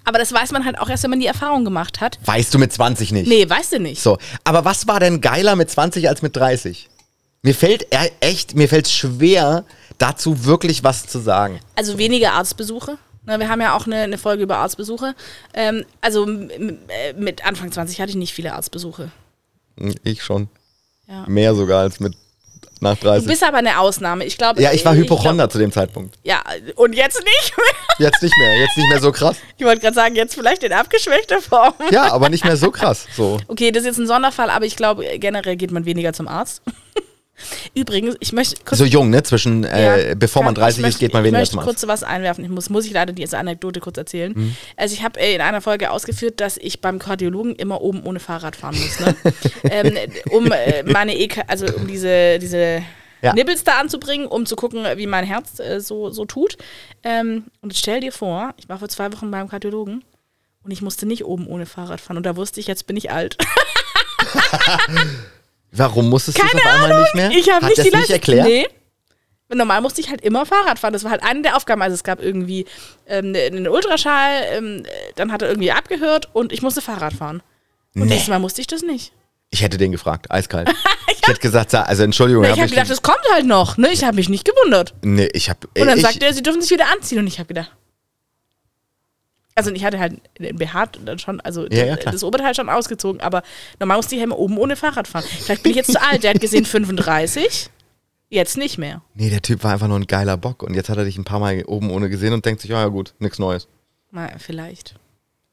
Aber 0.03 0.19
das 0.19 0.31
weiß 0.31 0.51
man 0.51 0.65
halt 0.65 0.79
auch 0.79 0.89
erst, 0.89 1.03
wenn 1.03 1.09
man 1.09 1.19
die 1.19 1.25
Erfahrung 1.25 1.65
gemacht 1.65 1.99
hat. 1.99 2.17
Weißt 2.23 2.53
du 2.53 2.59
mit 2.59 2.71
20 2.71 3.11
nicht. 3.11 3.27
Nee, 3.27 3.49
weißt 3.49 3.73
du 3.73 3.79
nicht. 3.79 4.01
So, 4.01 4.17
aber 4.43 4.63
was 4.63 4.87
war 4.87 4.99
denn 4.99 5.21
geiler 5.21 5.55
mit 5.55 5.69
20 5.69 6.07
als 6.07 6.21
mit 6.21 6.35
30? 6.35 6.89
Mir 7.41 7.53
fällt 7.53 7.83
e- 7.93 8.11
echt, 8.21 8.55
mir 8.55 8.69
fällt 8.69 8.87
schwer, 8.87 9.65
dazu 9.97 10.45
wirklich 10.45 10.83
was 10.83 11.07
zu 11.07 11.19
sagen. 11.19 11.59
Also 11.75 11.97
weniger 11.97 12.33
Arztbesuche. 12.33 12.97
Na, 13.25 13.39
wir 13.39 13.49
haben 13.49 13.61
ja 13.61 13.75
auch 13.75 13.85
eine, 13.85 13.97
eine 13.97 14.17
Folge 14.17 14.43
über 14.43 14.57
Arztbesuche. 14.57 15.15
Ähm, 15.53 15.83
also 15.99 16.27
äh, 16.29 17.13
mit 17.17 17.45
Anfang 17.45 17.71
20 17.71 17.99
hatte 17.99 18.11
ich 18.11 18.15
nicht 18.15 18.33
viele 18.33 18.53
Arztbesuche. 18.53 19.11
Ich 20.03 20.23
schon. 20.23 20.47
Ja. 21.07 21.25
Mehr 21.27 21.53
sogar 21.55 21.81
als 21.81 21.99
mit 21.99 22.15
nach 22.81 22.97
Du 22.97 23.07
30. 23.07 23.27
bist 23.27 23.43
aber 23.43 23.57
eine 23.57 23.79
Ausnahme. 23.79 24.25
Ich 24.25 24.37
glaube. 24.37 24.61
Ja, 24.61 24.71
ich 24.71 24.83
war 24.85 24.93
äh, 24.93 24.97
Hypochonder 24.97 25.49
zu 25.49 25.57
dem 25.57 25.71
Zeitpunkt. 25.71 26.15
Ja, 26.23 26.41
und 26.75 26.93
jetzt 26.93 27.19
nicht 27.23 27.57
mehr. 27.57 27.65
Jetzt 27.97 28.21
nicht 28.21 28.33
mehr, 28.37 28.57
jetzt 28.57 28.75
nicht 28.75 28.89
mehr 28.89 28.99
so 28.99 29.09
krass. 29.13 29.37
Ich 29.57 29.65
wollte 29.65 29.79
gerade 29.79 29.95
sagen, 29.95 30.15
jetzt 30.17 30.35
vielleicht 30.35 30.63
in 30.63 30.73
abgeschwächter 30.73 31.41
Form. 31.41 31.73
Ja, 31.91 32.11
aber 32.11 32.27
nicht 32.27 32.43
mehr 32.43 32.57
so 32.57 32.69
krass. 32.69 33.05
So. 33.15 33.39
Okay, 33.47 33.71
das 33.71 33.83
ist 33.83 33.87
jetzt 33.87 33.99
ein 33.99 34.07
Sonderfall, 34.07 34.49
aber 34.49 34.65
ich 34.65 34.75
glaube, 34.75 35.05
generell 35.17 35.55
geht 35.55 35.71
man 35.71 35.85
weniger 35.85 36.11
zum 36.11 36.27
Arzt. 36.27 36.61
Übrigens, 37.73 38.15
ich 38.19 38.31
möchte 38.33 38.55
kurz. 38.63 38.77
So 38.79 38.85
jung, 38.85 39.09
ne? 39.09 39.21
Zwischen, 39.23 39.63
äh, 39.65 40.09
Ja, 40.09 40.15
bevor 40.15 40.43
man 40.43 40.53
kann- 40.53 40.63
30 40.63 40.83
ich 40.83 40.89
ist, 40.89 40.99
geht 40.99 41.13
man 41.13 41.23
weniger 41.23 41.43
Ich 41.43 41.51
möchte 41.53 41.65
kurz 41.65 41.85
was 41.87 42.03
einwerfen. 42.03 42.43
Ich 42.45 42.49
muss, 42.49 42.69
muss 42.69 42.85
ich 42.85 42.91
leider 42.93 43.11
diese 43.13 43.37
Anekdote 43.37 43.79
kurz 43.81 43.97
erzählen. 43.97 44.33
Mhm. 44.35 44.55
Also 44.77 44.93
ich 44.95 45.03
habe 45.03 45.19
äh, 45.19 45.35
in 45.35 45.41
einer 45.41 45.61
Folge 45.61 45.91
ausgeführt, 45.91 46.39
dass 46.39 46.57
ich 46.57 46.79
beim 46.81 46.97
Kardiologen 46.99 47.55
immer 47.55 47.81
oben 47.81 48.03
ohne 48.03 48.19
Fahrrad 48.19 48.55
fahren 48.55 48.75
muss, 48.79 48.99
ne? 48.99 49.15
ähm, 49.63 49.97
um 50.31 50.51
äh, 50.51 50.83
meine 50.83 51.17
EK, 51.17 51.41
also 51.47 51.65
um 51.75 51.87
diese, 51.87 52.39
diese 52.39 52.81
Ja. 53.21 53.33
Nippels 53.33 53.63
da 53.63 53.79
anzubringen, 53.79 54.27
um 54.27 54.45
zu 54.45 54.55
gucken, 54.55 54.85
wie 54.95 55.07
mein 55.07 55.25
Herz 55.25 55.59
äh, 55.59 55.81
so, 55.81 56.09
so 56.11 56.25
tut. 56.25 56.57
Ähm, 57.03 57.45
und 57.61 57.75
stell 57.75 57.99
dir 57.99 58.11
vor, 58.11 58.53
ich 58.57 58.69
war 58.69 58.79
vor 58.79 58.87
zwei 58.89 59.11
Wochen 59.11 59.29
beim 59.31 59.49
Kardiologen 59.49 60.03
und 60.63 60.71
ich 60.71 60.81
musste 60.81 61.05
nicht 61.05 61.25
oben 61.25 61.47
ohne 61.47 61.65
Fahrrad 61.65 61.99
fahren. 62.01 62.17
Und 62.17 62.25
da 62.25 62.35
wusste 62.37 62.59
ich, 62.59 62.67
jetzt 62.67 62.87
bin 62.87 62.95
ich 62.97 63.11
alt. 63.11 63.37
Warum 65.75 66.09
musstest 66.09 66.37
du 66.37 66.43
es 66.43 66.51
Keine 66.51 66.61
auf 66.65 66.83
einmal 66.83 67.01
nicht 67.01 67.15
mehr? 67.15 67.31
Ich 67.31 67.49
habe 67.51 67.65
nicht 67.65 67.77
das 67.77 67.85
die 67.89 67.95
nicht 67.95 68.09
erklärt? 68.09 68.47
Nee. 68.47 68.67
Normal 69.53 69.81
musste 69.81 70.01
ich 70.01 70.09
halt 70.09 70.21
immer 70.21 70.45
Fahrrad 70.45 70.79
fahren. 70.79 70.93
Das 70.93 71.03
war 71.03 71.11
halt 71.11 71.23
eine 71.23 71.41
der 71.43 71.55
Aufgaben. 71.55 71.81
Also 71.81 71.93
es 71.93 72.03
gab 72.03 72.21
irgendwie 72.21 72.65
ähm, 73.07 73.35
einen 73.35 73.67
Ultraschall, 73.67 74.41
ähm, 74.51 74.85
dann 75.15 75.31
hat 75.31 75.41
er 75.43 75.49
irgendwie 75.49 75.71
abgehört 75.71 76.29
und 76.33 76.51
ich 76.51 76.61
musste 76.63 76.81
Fahrrad 76.81 77.13
fahren. 77.13 77.43
Und 77.93 78.01
Nee. 78.03 78.05
nächstes 78.09 78.29
Mal 78.29 78.39
musste 78.39 78.61
ich 78.61 78.67
das 78.67 78.81
nicht. 78.81 79.11
Ich 79.51 79.61
hätte 79.61 79.77
den 79.77 79.91
gefragt, 79.91 80.31
eiskalt. 80.31 80.69
Ich 81.21 81.27
hätte 81.29 81.39
gesagt, 81.39 81.71
sa- 81.71 81.81
also 81.83 82.03
Entschuldigung, 82.03 82.43
ich 82.43 82.49
hab 82.49 82.57
habe 82.57 82.63
mich 82.65 82.71
gedacht, 82.71 82.89
das 82.91 83.01
kommt 83.01 83.17
halt 83.31 83.45
noch. 83.47 83.77
Ne? 83.77 83.89
Ich 83.91 84.03
habe 84.03 84.15
mich 84.15 84.29
nicht 84.29 84.45
gewundert. 84.45 84.93
Nee, 85.01 85.27
ich 85.33 85.49
habe 85.49 85.67
Und 85.75 85.87
dann 85.87 85.97
ich, 85.97 86.03
sagt 86.03 86.21
er, 86.21 86.31
sie 86.33 86.43
dürfen 86.43 86.61
sich 86.61 86.69
wieder 86.69 86.85
anziehen. 86.91 87.17
Und 87.17 87.25
ich 87.27 87.39
habe 87.39 87.47
gedacht. 87.47 87.71
Also 89.57 89.71
ich 89.71 89.85
hatte 89.85 89.99
halt 89.99 90.19
den 90.37 90.57
BH 90.57 90.87
dann 91.05 91.17
schon, 91.17 91.39
also 91.39 91.65
Ja, 91.67 91.85
ja, 91.85 91.95
das 91.95 92.23
Oberteil 92.25 92.53
schon 92.53 92.69
ausgezogen, 92.69 93.21
aber 93.21 93.41
normal 93.79 93.97
musste 93.97 94.15
ich 94.15 94.19
halt 94.19 94.27
immer 94.27 94.37
oben 94.37 94.57
ohne 94.57 94.75
Fahrrad 94.75 95.07
fahren. 95.07 95.23
Vielleicht 95.23 95.63
bin 95.63 95.71
ich 95.71 95.77
jetzt 95.77 95.93
zu 95.93 96.01
alt. 96.01 96.23
Der 96.23 96.33
hat 96.33 96.41
gesehen 96.41 96.65
35, 96.65 97.69
jetzt 98.27 98.57
nicht 98.57 98.77
mehr. 98.77 99.01
Nee, 99.13 99.29
der 99.29 99.41
Typ 99.41 99.63
war 99.63 99.71
einfach 99.71 99.87
nur 99.87 99.97
ein 99.97 100.07
geiler 100.07 100.35
Bock 100.35 100.61
und 100.61 100.73
jetzt 100.73 100.89
hat 100.89 100.97
er 100.97 101.05
dich 101.05 101.17
ein 101.17 101.23
paar 101.23 101.39
Mal 101.39 101.63
oben 101.65 101.89
ohne 101.89 102.09
gesehen 102.09 102.33
und 102.33 102.45
denkt 102.45 102.59
sich, 102.61 102.71
ja, 102.71 102.81
ja 102.81 102.87
gut, 102.87 103.13
nichts 103.19 103.39
Neues. 103.39 103.69
Mal, 104.11 104.35
vielleicht. 104.39 104.95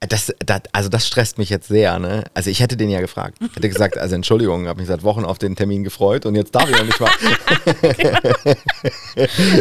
Das, 0.09 0.35
das, 0.45 0.63
also 0.73 0.89
das 0.89 1.07
stresst 1.07 1.39
mich 1.39 1.49
jetzt 1.49 1.69
sehr, 1.69 1.99
ne? 2.01 2.25
Also 2.35 2.51
ich 2.51 2.59
hätte 2.61 2.77
den 2.77 2.91
ja 2.91 3.01
gefragt. 3.01 3.39
Ich 3.41 3.55
hätte 3.57 3.69
gesagt, 3.69 3.97
also 3.99 4.17
Entschuldigung, 4.17 4.67
habe 4.67 4.81
mich 4.81 4.89
seit 4.89 5.05
Wochen 5.05 5.25
auf 5.25 5.39
den 5.39 5.55
Termin 5.55 5.85
gefreut 5.85 6.27
und 6.27 6.35
jetzt 6.35 6.53
darf 6.55 6.69
ich 6.69 6.77
noch 6.77 6.85
nicht 6.85 6.99
mal. 7.01 7.11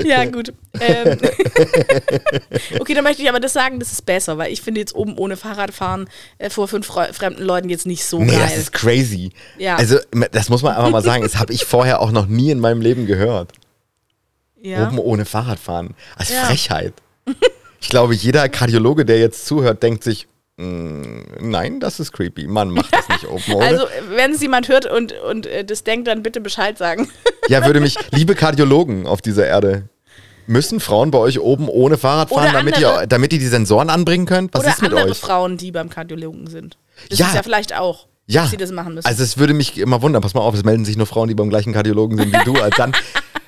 Ja, 0.05 0.25
gut. 0.25 0.53
Ähm. 0.79 1.17
okay, 2.79 2.93
dann 2.93 3.03
möchte 3.03 3.21
ich 3.21 3.29
aber 3.29 3.39
das 3.39 3.53
sagen, 3.53 3.79
das 3.79 3.91
ist 3.91 4.05
besser, 4.05 4.37
weil 4.37 4.51
ich 4.51 4.61
finde 4.61 4.79
jetzt 4.79 4.95
oben 4.95 5.17
ohne 5.17 5.37
Fahrradfahren 5.37 6.07
äh, 6.37 6.49
vor 6.49 6.67
fünf 6.67 6.87
Fre 6.87 7.13
fremden 7.13 7.43
Leuten 7.43 7.69
jetzt 7.69 7.85
nicht 7.85 8.03
so 8.05 8.19
Nee, 8.19 8.31
das 8.31 8.49
geil. 8.51 8.59
ist 8.59 8.73
crazy. 8.73 9.31
Ja. 9.57 9.75
Also 9.75 9.97
das 10.31 10.49
muss 10.49 10.63
man 10.63 10.75
einfach 10.75 10.89
mal 10.89 11.03
sagen, 11.03 11.23
das 11.23 11.37
habe 11.37 11.53
ich 11.53 11.65
vorher 11.65 11.99
auch 12.01 12.11
noch 12.11 12.27
nie 12.27 12.49
in 12.51 12.59
meinem 12.59 12.81
Leben 12.81 13.05
gehört. 13.05 13.51
ja. 14.61 14.87
Oben 14.87 14.99
ohne 14.99 15.25
Fahrrad 15.25 15.59
fahren. 15.59 15.95
Als 16.15 16.29
Ja. 16.29 16.45
Frechheit. 16.45 16.93
Ich 17.79 17.89
glaube, 17.89 18.13
jeder 18.15 18.47
Kardiologe, 18.49 19.05
der 19.05 19.19
jetzt 19.19 19.45
zuhört, 19.45 19.81
denkt 19.83 20.03
sich, 20.03 20.27
"Mm, 20.27 20.30
nein, 21.39 21.79
das 21.79 21.99
ist 21.99 22.11
creepy. 22.11 22.47
Man 22.47 22.69
macht 22.71 22.93
das 22.93 23.07
nicht 23.09 23.27
oben 23.27 23.53
ohne. 23.53 23.65
Also, 23.65 23.85
wenn 24.15 24.31
es 24.31 24.41
jemand 24.41 24.67
hört 24.69 24.85
und, 24.85 25.13
und 25.29 25.45
äh, 25.47 25.65
das 25.65 25.83
denkt, 25.83 26.07
dann 26.07 26.23
bitte 26.23 26.39
Bescheid 26.41 26.77
sagen. 26.77 27.09
Ja, 27.47 27.65
würde 27.65 27.79
mich, 27.79 27.95
liebe 28.11 28.35
Kardiologen 28.35 29.07
auf 29.07 29.21
dieser 29.21 29.47
Erde, 29.47 29.89
müssen 30.47 30.79
Frauen 30.79 31.11
bei 31.11 31.17
euch 31.17 31.39
oben 31.39 31.67
ohne 31.69 31.97
Fahrrad 31.97 32.29
fahren, 32.29 32.43
Oder 32.49 32.53
damit 32.53 32.75
andere- 32.75 33.01
ihr, 33.03 33.07
damit 33.07 33.33
ihr 33.33 33.39
die 33.39 33.47
Sensoren 33.47 33.89
anbringen 33.89 34.25
könnt? 34.25 34.53
Was 34.53 34.61
Oder 34.61 34.69
ist 34.71 34.81
mit 34.81 34.91
andere 34.91 35.09
euch? 35.11 35.17
Frauen, 35.17 35.57
die 35.57 35.71
beim 35.71 35.89
Kardiologen 35.89 36.47
sind. 36.47 36.77
Das 37.09 37.19
Ja. 37.19 37.27
ist 37.27 37.35
ja 37.35 37.43
vielleicht 37.43 37.75
auch, 37.77 38.07
Ja, 38.27 38.41
dass 38.43 38.51
sie 38.51 38.57
das 38.57 38.71
machen 38.71 38.93
müssen. 38.95 39.07
also 39.07 39.23
es 39.23 39.37
würde 39.37 39.53
mich 39.53 39.77
immer 39.79 40.01
wundern, 40.01 40.21
pass 40.21 40.33
mal 40.33 40.41
auf, 40.41 40.53
es 40.53 40.63
melden 40.63 40.85
sich 40.85 40.97
nur 40.97 41.07
Frauen, 41.07 41.27
die 41.29 41.35
beim 41.35 41.49
gleichen 41.49 41.73
Kardiologen 41.73 42.17
sind 42.17 42.33
wie 42.33 42.43
du. 42.43 42.53
Also 42.61 42.75
dann, 42.77 42.91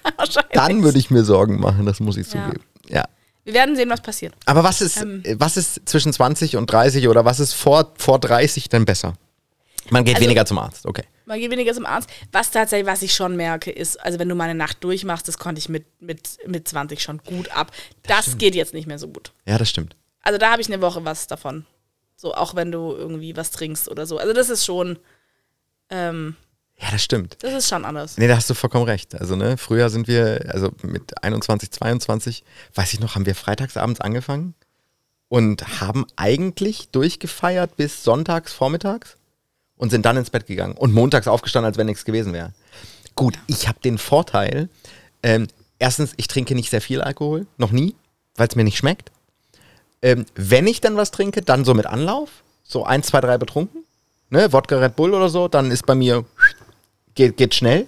dann 0.53 0.83
würde 0.83 0.97
ich 0.97 1.11
mir 1.11 1.23
Sorgen 1.23 1.59
machen, 1.59 1.85
das 1.85 1.99
muss 1.99 2.17
ich 2.17 2.27
Ja. 2.33 2.45
zugeben. 2.45 2.63
Ja. 2.87 3.03
Wir 3.45 3.53
werden 3.53 3.75
sehen, 3.75 3.89
was 3.89 4.01
passiert. 4.01 4.33
Aber 4.45 4.63
was 4.63 4.81
ist, 4.81 5.01
Ähm. 5.01 5.21
was 5.37 5.57
ist 5.57 5.81
zwischen 5.85 6.13
20 6.13 6.55
und 6.55 6.67
30 6.71 7.07
oder 7.07 7.25
was 7.25 7.39
ist 7.39 7.53
vor, 7.53 7.93
vor 7.97 8.19
30 8.19 8.69
denn 8.69 8.85
besser? 8.85 9.13
Man 9.89 10.05
geht 10.05 10.15
Also- 10.15 10.25
weniger 10.25 10.45
zum 10.45 10.57
Arzt, 10.59 10.85
okay. 10.85 11.03
Man 11.25 11.39
geht 11.39 11.51
weniger 11.51 11.73
zum 11.73 11.85
Arzt. 11.85 12.09
Was 12.31 12.51
tatsächlich, 12.51 12.87
was 12.87 13.01
ich 13.01 13.13
schon 13.13 13.35
merke, 13.35 13.71
ist, 13.71 13.97
also 14.03 14.17
wenn 14.19 14.29
du 14.29 14.35
mal 14.35 14.45
eine 14.45 14.55
Nacht 14.55 14.83
durchmachst, 14.83 15.27
das 15.27 15.37
konnte 15.37 15.59
ich 15.59 15.67
mit, 15.69 15.85
mit, 16.01 16.37
mit 16.47 16.67
20 16.67 17.01
schon 17.01 17.17
gut 17.19 17.49
ab. 17.51 17.71
Das, 18.03 18.37
geht 18.37 18.55
jetzt 18.55 18.73
nicht 18.73 18.87
mehr 18.87 18.99
so 18.99 19.07
gut. 19.07 19.31
Ja, 19.45 19.57
das 19.57 19.69
stimmt. 19.69 19.95
Also 20.21 20.37
da 20.37 20.51
habe 20.51 20.61
ich 20.61 20.67
eine 20.67 20.81
Woche 20.81 21.03
was 21.05 21.27
davon. 21.27 21.65
So, 22.15 22.33
auch 22.33 22.55
wenn 22.55 22.71
du 22.71 22.93
irgendwie 22.93 23.35
was 23.35 23.51
trinkst 23.51 23.89
oder 23.89 24.05
so. 24.05 24.17
Also 24.17 24.33
das 24.33 24.49
ist 24.49 24.63
schon, 24.65 24.99
ähm, 25.89 26.35
Ja, 26.83 26.91
das 26.91 27.01
stimmt. 27.01 27.37
Das 27.39 27.53
ist 27.53 27.69
schon 27.69 27.85
anders. 27.85 28.17
Nee, 28.17 28.27
da 28.27 28.35
hast 28.35 28.49
du 28.49 28.53
vollkommen 28.53 28.83
recht. 28.83 29.15
Also, 29.15 29.37
ne, 29.37 29.57
früher 29.57 29.89
sind 29.89 30.09
wir, 30.09 30.49
also 30.49 30.69
mit 30.81 31.23
21, 31.23 31.71
22, 31.71 32.43
weiß 32.75 32.93
ich 32.93 32.99
noch, 32.99 33.15
haben 33.15 33.25
wir 33.25 33.35
freitagsabends 33.35 34.01
angefangen 34.01 34.53
und 35.29 35.79
haben 35.79 36.05
eigentlich 36.17 36.89
durchgefeiert 36.89 37.77
bis 37.77 38.03
sonntags 38.03 38.51
vormittags 38.51 39.15
und 39.77 39.91
sind 39.91 40.05
dann 40.05 40.17
ins 40.17 40.29
Bett 40.29 40.45
gegangen 40.45 40.75
und 40.75 40.93
montags 40.93 41.29
aufgestanden, 41.29 41.67
als 41.67 41.77
wenn 41.77 41.87
nichts 41.87 42.03
gewesen 42.03 42.33
wäre. 42.33 42.51
Gut, 43.15 43.39
ich 43.47 43.69
habe 43.69 43.79
den 43.79 43.97
Vorteil, 43.97 44.67
ähm, 45.23 45.47
erstens, 45.79 46.11
ich 46.17 46.27
trinke 46.27 46.53
nicht 46.53 46.69
sehr 46.69 46.81
viel 46.81 47.01
Alkohol, 47.01 47.47
noch 47.57 47.71
nie, 47.71 47.95
weil 48.35 48.49
es 48.49 48.57
mir 48.57 48.65
nicht 48.65 48.77
schmeckt. 48.77 49.09
Ähm, 50.01 50.25
wenn 50.35 50.67
ich 50.67 50.81
dann 50.81 50.97
was 50.97 51.11
trinke, 51.11 51.41
dann 51.41 51.63
so 51.63 51.73
mit 51.73 51.85
Anlauf, 51.85 52.29
so 52.63 52.83
ein, 52.83 53.03
zwei, 53.03 53.21
drei 53.21 53.37
betrunken, 53.37 53.85
ne, 54.29 54.51
Wodka 54.51 54.77
Red 54.79 54.97
Bull 54.97 55.13
oder 55.13 55.29
so, 55.29 55.47
dann 55.47 55.71
ist 55.71 55.85
bei 55.85 55.95
mir 55.95 56.25
geht, 57.15 57.37
geht 57.37 57.55
schnell. 57.55 57.87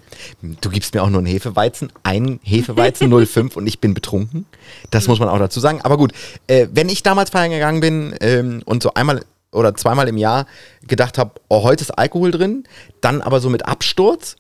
Du 0.62 0.70
gibst 0.70 0.94
mir 0.94 1.03
auch 1.03 1.10
nur 1.10 1.20
einen 1.20 1.27
Hefeweizen, 1.27 1.91
einen 2.03 2.39
Hefeweizen 2.44 3.12
05 3.25 3.55
und 3.55 3.67
ich 3.67 3.79
bin 3.79 3.94
betrunken. 3.94 4.46
Das 4.91 5.08
muss 5.08 5.20
man 5.20 5.29
auch 5.29 5.39
dazu 5.39 5.60
sagen. 5.60 5.82
Aber 5.82 5.98
gut, 5.98 6.13
äh, 6.48 6.67
wenn 6.72 6.89
ich 6.89 7.03
damals 7.03 7.29
feiern 7.29 7.51
gegangen 7.51 7.82
bin 7.82 8.15
ähm, 8.22 8.62
und 8.65 8.84
so 8.84 8.94
einmal 8.94 9.24
oder 9.51 9.74
zweimal 9.75 10.08
im 10.08 10.17
Jahr 10.17 10.48
gedacht 10.86 11.17
habe, 11.17 11.32
oh, 11.48 11.63
heute 11.63 11.82
ist 11.84 11.91
Alkohol 11.91 12.32
drin, 12.32 12.65
dann 13.01 13.22
aber 13.22 13.39
so 13.39 13.50
mit 13.50 13.65
Absturz 13.65 14.36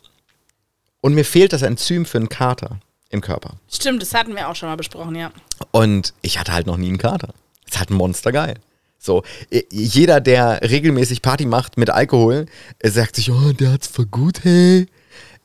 und 1.01 1.13
mir 1.13 1.23
fehlt 1.23 1.53
das 1.53 1.61
Enzym 1.61 2.05
für 2.05 2.17
einen 2.17 2.29
Kater 2.29 2.79
im 3.09 3.21
Körper. 3.21 3.53
Stimmt, 3.71 4.01
das 4.01 4.13
hatten 4.13 4.35
wir 4.35 4.49
auch 4.49 4.55
schon 4.55 4.67
mal 4.67 4.75
besprochen, 4.75 5.15
ja. 5.15 5.31
Und 5.71 6.13
ich 6.21 6.39
hatte 6.39 6.51
halt 6.51 6.67
noch 6.67 6.77
nie 6.77 6.89
einen 6.89 6.97
Kater. 6.97 7.33
Es 7.69 7.79
hat 7.79 7.89
ein 7.89 7.95
Monster 7.95 8.31
geil. 8.31 8.55
So, 9.05 9.23
jeder, 9.71 10.19
der 10.19 10.61
regelmäßig 10.63 11.21
Party 11.21 11.45
macht 11.45 11.77
mit 11.77 11.89
Alkohol, 11.89 12.47
äh, 12.79 12.89
sagt 12.89 13.15
sich, 13.15 13.31
oh, 13.31 13.53
der 13.53 13.73
hat's 13.73 13.87
voll 13.87 14.07
gut, 14.07 14.43
hey. 14.43 14.87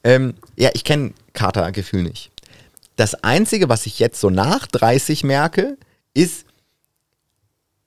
Ähm, 0.02 0.34
ja, 0.56 0.70
ich 0.72 0.84
kenne 0.84 1.12
Katergefühl 1.34 2.02
nicht. 2.02 2.30
Das 2.96 3.14
Einzige, 3.22 3.68
was 3.68 3.86
ich 3.86 3.98
jetzt 3.98 4.20
so 4.20 4.30
nach 4.30 4.66
30 4.66 5.24
merke, 5.24 5.76
ist, 6.14 6.46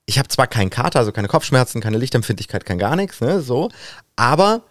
ich 0.06 0.20
habe 0.20 0.28
zwar 0.28 0.48
keinen 0.48 0.70
Kater, 0.70 1.00
also 1.00 1.12
keine 1.12 1.28
Kopfschmerzen, 1.28 1.82
keine 1.82 1.98
Lichtempfindlichkeit, 1.98 2.66
kein 2.66 2.78
gar 2.78 2.96
nichts, 2.96 3.20
ne, 3.22 3.42
so, 3.42 3.70
aber 4.16 4.64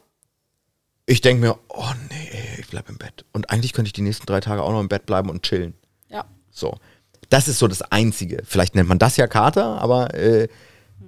ich 1.06 1.20
denke 1.20 1.40
mir, 1.40 1.58
oh 1.68 1.92
nee, 2.10 2.58
ich 2.58 2.68
bleib 2.68 2.88
im 2.88 2.96
Bett. 2.96 3.24
Und 3.32 3.50
eigentlich 3.50 3.72
könnte 3.72 3.88
ich 3.88 3.92
die 3.92 4.02
nächsten 4.02 4.26
drei 4.26 4.40
Tage 4.40 4.62
auch 4.62 4.70
noch 4.70 4.80
im 4.80 4.88
Bett 4.88 5.04
bleiben 5.04 5.30
und 5.30 5.42
chillen. 5.42 5.74
Ja. 6.08 6.24
So. 6.50 6.78
Das 7.28 7.48
ist 7.48 7.58
so 7.58 7.66
das 7.66 7.82
Einzige. 7.82 8.42
Vielleicht 8.44 8.74
nennt 8.74 8.88
man 8.88 8.98
das 8.98 9.16
ja 9.16 9.26
Kater, 9.26 9.80
aber 9.80 10.14
äh, 10.14 10.48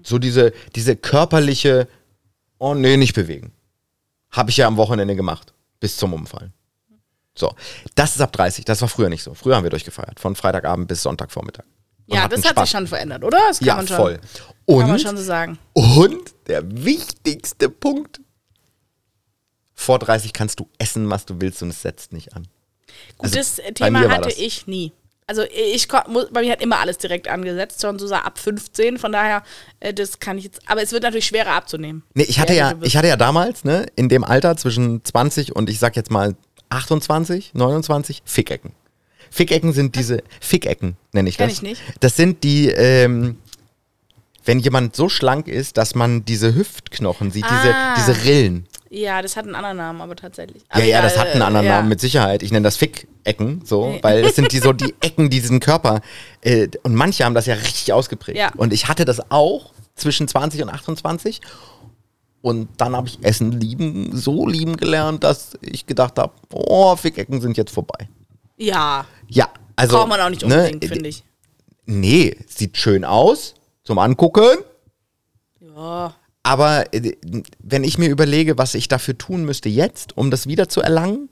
so 0.03 0.19
diese, 0.19 0.53
diese 0.75 0.97
körperliche, 0.97 1.89
oh 2.59 2.75
nee, 2.75 2.97
nicht 2.97 3.15
bewegen. 3.15 3.53
Habe 4.31 4.51
ich 4.51 4.57
ja 4.57 4.67
am 4.67 4.77
Wochenende 4.77 5.15
gemacht. 5.17 5.53
Bis 5.81 5.97
zum 5.97 6.13
Umfallen. 6.13 6.53
So. 7.37 7.55
Das 7.95 8.15
ist 8.15 8.21
ab 8.21 8.33
30. 8.33 8.65
Das 8.65 8.81
war 8.81 8.89
früher 8.89 9.09
nicht 9.09 9.23
so. 9.23 9.35
Früher 9.35 9.57
haben 9.57 9.65
wir 9.65 9.71
durchgefeiert. 9.71 10.19
Von 10.21 10.35
Freitagabend 10.37 10.89
bis 10.89 11.03
Sonntagvormittag. 11.03 11.65
Und 12.07 12.17
Ja, 12.17 12.29
das 12.29 12.45
hat 12.45 12.53
Spaß. 12.53 12.69
sich 12.69 12.77
schon 12.77 12.87
verändert, 12.87 13.25
oder? 13.25 13.39
Das 13.49 13.59
kann 13.59 13.67
Ja, 13.67 13.77
man 13.77 13.87
schon, 13.89 13.97
voll. 13.97 14.15
Kann 14.67 14.77
man 14.79 14.91
Und, 14.93 15.01
schon 15.01 15.17
so 15.17 15.23
sagen. 15.23 15.59
und 15.73 16.35
der 16.47 16.63
wichtigste 16.85 17.69
Punkt. 17.69 18.21
Vor 19.75 19.99
30 19.99 20.33
kannst 20.33 20.61
du 20.61 20.69
essen, 20.79 21.11
was 21.11 21.27
du 21.27 21.41
willst 21.41 21.63
und 21.63 21.71
es 21.71 21.83
setzt 21.83 22.13
nicht 22.13 22.35
an. 22.35 22.47
Gut, 23.19 23.37
Also, 23.37 23.63
Thema 23.75 24.09
hatte 24.09 24.31
ich 24.33 24.67
nie. 24.67 24.93
Also 25.27 25.43
ich 25.73 25.89
kon- 25.89 26.03
mu- 26.13 26.27
bei 26.31 26.43
mir 26.43 26.53
hat 26.53 26.61
immer 26.63 26.81
alles 26.81 26.99
direkt 26.99 27.29
angesetzt, 27.29 27.81
schon 27.81 27.99
so 27.99 28.13
ab 28.15 28.39
15, 28.39 28.99
von 28.99 29.11
daher, 29.11 29.43
äh, 29.81 29.95
das 29.95 30.19
kann 30.19 30.37
ich 30.37 30.45
jetzt, 30.45 30.61
aber 30.67 30.83
es 30.83 30.93
wird 30.93 31.03
natürlich 31.03 31.25
schwerer 31.27 31.53
abzunehmen. 31.53 32.03
Nee, 32.13 32.25
ich 32.25 32.39
hatte 32.41 32.53
ja, 32.53 32.75
ich 32.83 32.97
hatte 32.97 33.09
ja 33.09 33.17
damals, 33.17 33.65
ne, 33.65 33.87
in 33.97 34.11
dem 34.11 34.23
Alter 34.23 34.57
zwischen 34.59 35.03
20 35.03 35.57
und 35.57 35.71
ich 35.71 35.79
sag 35.79 35.97
jetzt 35.97 36.11
mal 36.11 36.37
28, 36.69 37.53
29, 37.55 38.23
Fickecken. 38.27 38.73
Fickecken 39.31 39.73
sind 39.73 39.95
diese, 39.97 40.23
Fickecken 40.41 40.97
nenne 41.13 41.31
ich 41.31 41.39
das. 41.39 41.47
Kenn 41.47 41.53
ich 41.55 41.63
nicht. 41.63 41.83
Das 42.01 42.17
sind 42.17 42.45
die, 42.45 42.69
ähm, 42.69 43.39
wenn 44.45 44.59
jemand 44.59 44.95
so 44.95 45.09
schlank 45.09 45.49
ist, 45.49 45.79
dass 45.79 45.95
man 45.95 46.27
diese 46.27 46.55
Hüftknochen 46.55 47.31
sieht, 47.31 47.47
Ah. 47.49 47.95
diese, 47.97 48.13
diese 48.13 48.25
Rillen. 48.27 48.67
Ja, 48.97 49.21
das 49.23 49.37
hat 49.37 49.45
einen 49.45 49.57
anderen 49.57 49.77
Namen, 49.77 50.01
aber 50.01 50.15
tatsächlich. 50.15 50.63
Ja, 50.63 50.69
Aber 50.71 50.85
ja, 50.85 51.03
das 51.03 51.19
hat 51.19 51.29
einen 51.29 51.43
anderen 51.43 51.67
äh, 51.67 51.69
ja. 51.69 51.77
Namen 51.77 51.89
mit 51.89 52.01
Sicherheit. 52.01 52.43
Ich 52.45 52.53
nenne 52.53 52.63
das 52.63 52.77
Fickecken, 52.77 53.63
so, 53.65 53.89
Nee. 53.91 53.99
weil 54.03 54.23
das 54.23 54.37
sind 54.37 54.53
die 54.53 54.59
so 54.61 54.73
die 54.73 54.95
Ecken, 55.01 55.31
die 55.31 55.41
diesen 55.41 55.59
Körper. 55.59 56.01
Äh, 56.43 56.69
und 56.85 56.95
manche 56.95 57.25
haben 57.25 57.35
das 57.35 57.47
ja 57.47 57.55
richtig 57.55 57.93
ausgeprägt. 57.93 58.39
Ja. 58.39 58.53
Und 58.57 58.73
ich 58.73 58.87
hatte 58.87 59.05
das 59.05 59.31
auch 59.33 59.73
zwischen 59.97 60.29
20 60.29 60.63
und 60.63 60.69
28. 60.69 61.41
Und 62.41 62.69
dann 62.77 62.95
habe 62.95 63.09
ich 63.09 63.19
Essen 63.23 63.53
lieben, 63.53 64.17
so 64.17 64.47
lieben 64.47 64.77
gelernt, 64.77 65.25
dass 65.25 65.59
ich 65.61 65.87
gedacht 65.87 66.19
habe, 66.19 66.33
oh, 66.53 66.95
Fickecken 66.95 67.41
sind 67.41 67.57
jetzt 67.57 67.73
vorbei. 67.73 68.09
Ja, 68.57 69.07
Ja, 69.29 69.49
also. 69.75 69.97
braucht 69.97 70.09
man 70.09 70.21
auch 70.21 70.29
nicht 70.31 70.47
ne, 70.47 70.55
unbedingt, 70.69 70.85
finde 70.85 71.09
ich. 71.09 71.25
Nee, 71.87 72.37
sieht 72.47 72.77
schön 72.77 73.05
aus 73.05 73.55
zum 73.83 73.99
Angucken. 73.99 74.59
Ja, 75.61 76.15
Aber 76.45 76.93
äh, 76.95 77.17
wenn 77.59 77.83
ich 77.83 77.99
mir 77.99 78.09
überlege, 78.11 78.57
was 78.59 78.75
ich 78.75 78.87
dafür 78.87 79.19
tun 79.19 79.45
müsste 79.45 79.69
jetzt, 79.69 80.17
um 80.17 80.31
das 80.31 80.47
wieder 80.47 80.69
zu 80.69 80.81
erlangen, 80.83 81.29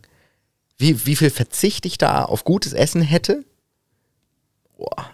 wie, 0.79 1.07
wie 1.07 1.15
viel 1.15 1.31
Verzicht 1.31 1.87
ich 1.87 1.99
da 1.99 2.25
auf 2.25 2.43
gutes 2.45 2.73
Essen 2.73 3.03
hätte, 3.03 3.45
boah, 4.77 5.11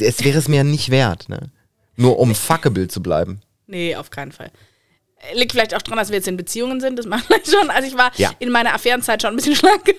es 0.00 0.24
wäre 0.24 0.38
es 0.38 0.48
mir 0.48 0.64
nicht 0.64 0.90
wert, 0.90 1.28
ne? 1.28 1.50
Nur 1.96 2.18
um 2.18 2.34
fuckable 2.34 2.88
zu 2.88 3.02
bleiben. 3.02 3.40
nee, 3.66 3.94
auf 3.96 4.10
keinen 4.10 4.32
Fall. 4.32 4.50
Liegt 5.34 5.52
vielleicht 5.52 5.74
auch 5.74 5.82
dran, 5.82 5.96
dass 5.96 6.10
wir 6.10 6.16
jetzt 6.16 6.28
in 6.28 6.36
Beziehungen 6.36 6.80
sind, 6.80 6.98
das 6.98 7.06
macht 7.12 7.26
vielleicht 7.26 7.50
schon. 7.50 7.70
Also 7.70 7.88
ich 7.88 7.96
war 7.96 8.10
Ja. 8.16 8.32
in 8.38 8.50
meiner 8.50 8.74
Affärenzeit 8.74 9.22
schon 9.22 9.30
ein 9.32 9.36
bisschen 9.36 9.56
schlanker. 9.56 9.92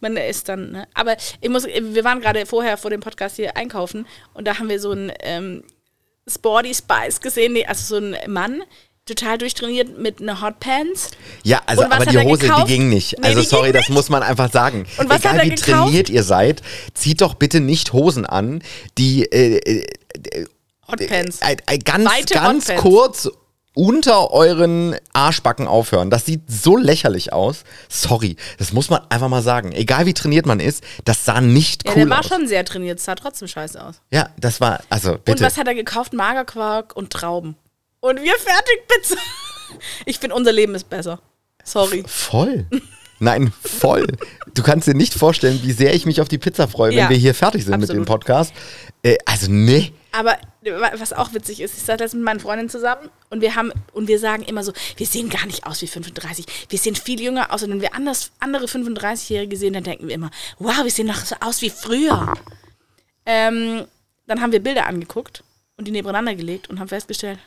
Man 0.00 0.16
ist 0.16 0.48
dann, 0.48 0.70
ne? 0.72 0.88
Aber 0.94 1.16
ich 1.40 1.48
muss, 1.48 1.64
wir 1.66 2.04
waren 2.04 2.20
gerade 2.20 2.46
vorher 2.46 2.76
vor 2.76 2.90
dem 2.90 3.00
Podcast 3.00 3.36
hier 3.36 3.56
einkaufen 3.56 4.06
und 4.32 4.46
da 4.46 4.58
haben 4.58 4.68
wir 4.68 4.78
so 4.80 4.90
einen 4.92 5.12
ähm, 5.20 5.64
Sporty 6.28 6.74
Spice 6.74 7.20
gesehen, 7.20 7.52
nee, 7.52 7.66
also 7.66 7.98
so 7.98 8.04
ein 8.04 8.16
Mann, 8.32 8.62
total 9.06 9.36
durchtrainiert 9.38 9.98
mit 9.98 10.20
einer 10.20 10.40
Hotpants. 10.40 11.10
Ja, 11.42 11.60
also 11.66 11.84
aber 11.84 12.06
die 12.06 12.18
Hose, 12.18 12.40
die 12.40 12.46
gekauft? 12.48 12.66
ging 12.68 12.88
nicht. 12.88 13.18
Nee, 13.18 13.28
also 13.28 13.40
die 13.42 13.46
sorry, 13.46 13.72
das 13.72 13.88
muss 13.90 14.08
man 14.08 14.22
einfach 14.22 14.50
sagen. 14.50 14.86
Und 14.96 15.10
was 15.10 15.20
Egal 15.20 15.32
hat 15.34 15.38
er 15.40 15.44
wie 15.44 15.54
gekauft? 15.54 15.70
trainiert 15.88 16.08
ihr 16.08 16.22
seid, 16.22 16.62
zieht 16.94 17.20
doch 17.20 17.34
bitte 17.34 17.60
nicht 17.60 17.92
Hosen 17.92 18.24
an, 18.24 18.62
die 18.96 19.24
äh, 19.26 19.58
äh, 19.58 20.46
Hotpants. 20.88 21.40
äh, 21.42 21.56
äh, 21.66 21.78
ganz, 21.78 22.10
Weite 22.10 22.34
ganz 22.34 22.68
Hotpants. 22.68 22.82
kurz 22.82 23.30
unter 23.74 24.30
euren 24.30 24.96
Arschbacken 25.12 25.66
aufhören. 25.66 26.08
Das 26.10 26.24
sieht 26.24 26.42
so 26.48 26.76
lächerlich 26.76 27.32
aus. 27.32 27.64
Sorry, 27.88 28.36
das 28.58 28.72
muss 28.72 28.88
man 28.90 29.00
einfach 29.10 29.28
mal 29.28 29.42
sagen. 29.42 29.72
Egal 29.72 30.06
wie 30.06 30.14
trainiert 30.14 30.46
man 30.46 30.60
ist, 30.60 30.84
das 31.04 31.24
sah 31.24 31.40
nicht 31.40 31.84
Ja, 31.84 31.92
cool 31.92 32.02
der 32.02 32.10
war 32.10 32.20
aus. 32.20 32.28
schon 32.28 32.46
sehr 32.46 32.64
trainiert, 32.64 33.00
sah 33.00 33.14
trotzdem 33.16 33.48
scheiße 33.48 33.84
aus. 33.84 34.00
ja, 34.12 34.28
das 34.38 34.60
war, 34.60 34.80
also 34.90 35.12
Und 35.12 35.24
bitte. 35.24 35.44
was 35.44 35.56
hat 35.58 35.66
er 35.66 35.74
gekauft? 35.74 36.12
Magerquark 36.12 36.94
und 36.96 37.10
Trauben. 37.10 37.56
Und 38.00 38.20
wir 38.22 38.34
Fertigpizza. 38.38 39.16
Ich 40.06 40.18
finde, 40.18 40.36
unser 40.36 40.52
Leben 40.52 40.74
ist 40.74 40.88
besser. 40.88 41.18
Sorry. 41.64 42.04
Voll. 42.06 42.66
Nein, 43.18 43.52
voll. 43.62 44.06
Du 44.54 44.62
kannst 44.62 44.86
dir 44.86 44.94
nicht 44.94 45.14
vorstellen, 45.14 45.58
wie 45.62 45.72
sehr 45.72 45.94
ich 45.94 46.04
mich 46.04 46.20
auf 46.20 46.28
die 46.28 46.36
Pizza 46.38 46.68
freue, 46.68 46.90
wenn 46.90 46.98
Ja, 46.98 47.08
wir 47.08 47.16
hier 47.16 47.34
fertig 47.34 47.64
sind 47.64 47.80
mit 47.80 47.88
dem 47.88 48.00
absolut. 48.02 48.06
Podcast. 48.06 48.52
Äh, 49.04 49.18
also, 49.26 49.46
nee. 49.50 49.92
Aber 50.10 50.38
was 50.96 51.12
auch 51.12 51.34
witzig 51.34 51.60
ist, 51.60 51.76
ich 51.76 51.82
saß 51.82 51.98
jetzt 52.00 52.14
mit 52.14 52.22
meinen 52.22 52.40
Freundinnen 52.40 52.70
zusammen 52.70 53.10
und 53.30 53.40
wir 53.40 53.54
haben 53.54 53.72
und 53.92 54.08
wir 54.08 54.18
sagen 54.18 54.44
immer 54.44 54.62
so, 54.64 54.72
wir 54.96 55.06
sehen 55.06 55.28
gar 55.28 55.44
nicht 55.46 55.66
aus 55.66 55.82
wie 55.82 55.88
35. 55.88 56.46
Wir 56.68 56.78
sehen 56.78 56.94
viel 56.94 57.20
jünger 57.20 57.52
aus 57.52 57.62
und 57.64 57.70
wenn 57.70 57.80
wir 57.80 57.94
anders, 57.94 58.30
andere 58.38 58.66
35-Jährige 58.66 59.56
sehen, 59.56 59.72
dann 59.74 59.82
denken 59.84 60.06
wir 60.08 60.14
immer, 60.14 60.30
wow, 60.58 60.82
wir 60.84 60.90
sehen 60.90 61.08
noch 61.08 61.16
so 61.16 61.34
aus 61.40 61.60
wie 61.62 61.70
früher. 61.70 62.32
Ähm, 63.26 63.84
dann 64.26 64.40
haben 64.40 64.52
wir 64.52 64.60
Bilder 64.62 64.86
angeguckt 64.86 65.42
und 65.76 65.86
die 65.86 65.92
nebeneinander 65.92 66.34
gelegt 66.34 66.70
und 66.70 66.78
haben 66.80 66.88
festgestellt, 66.88 67.38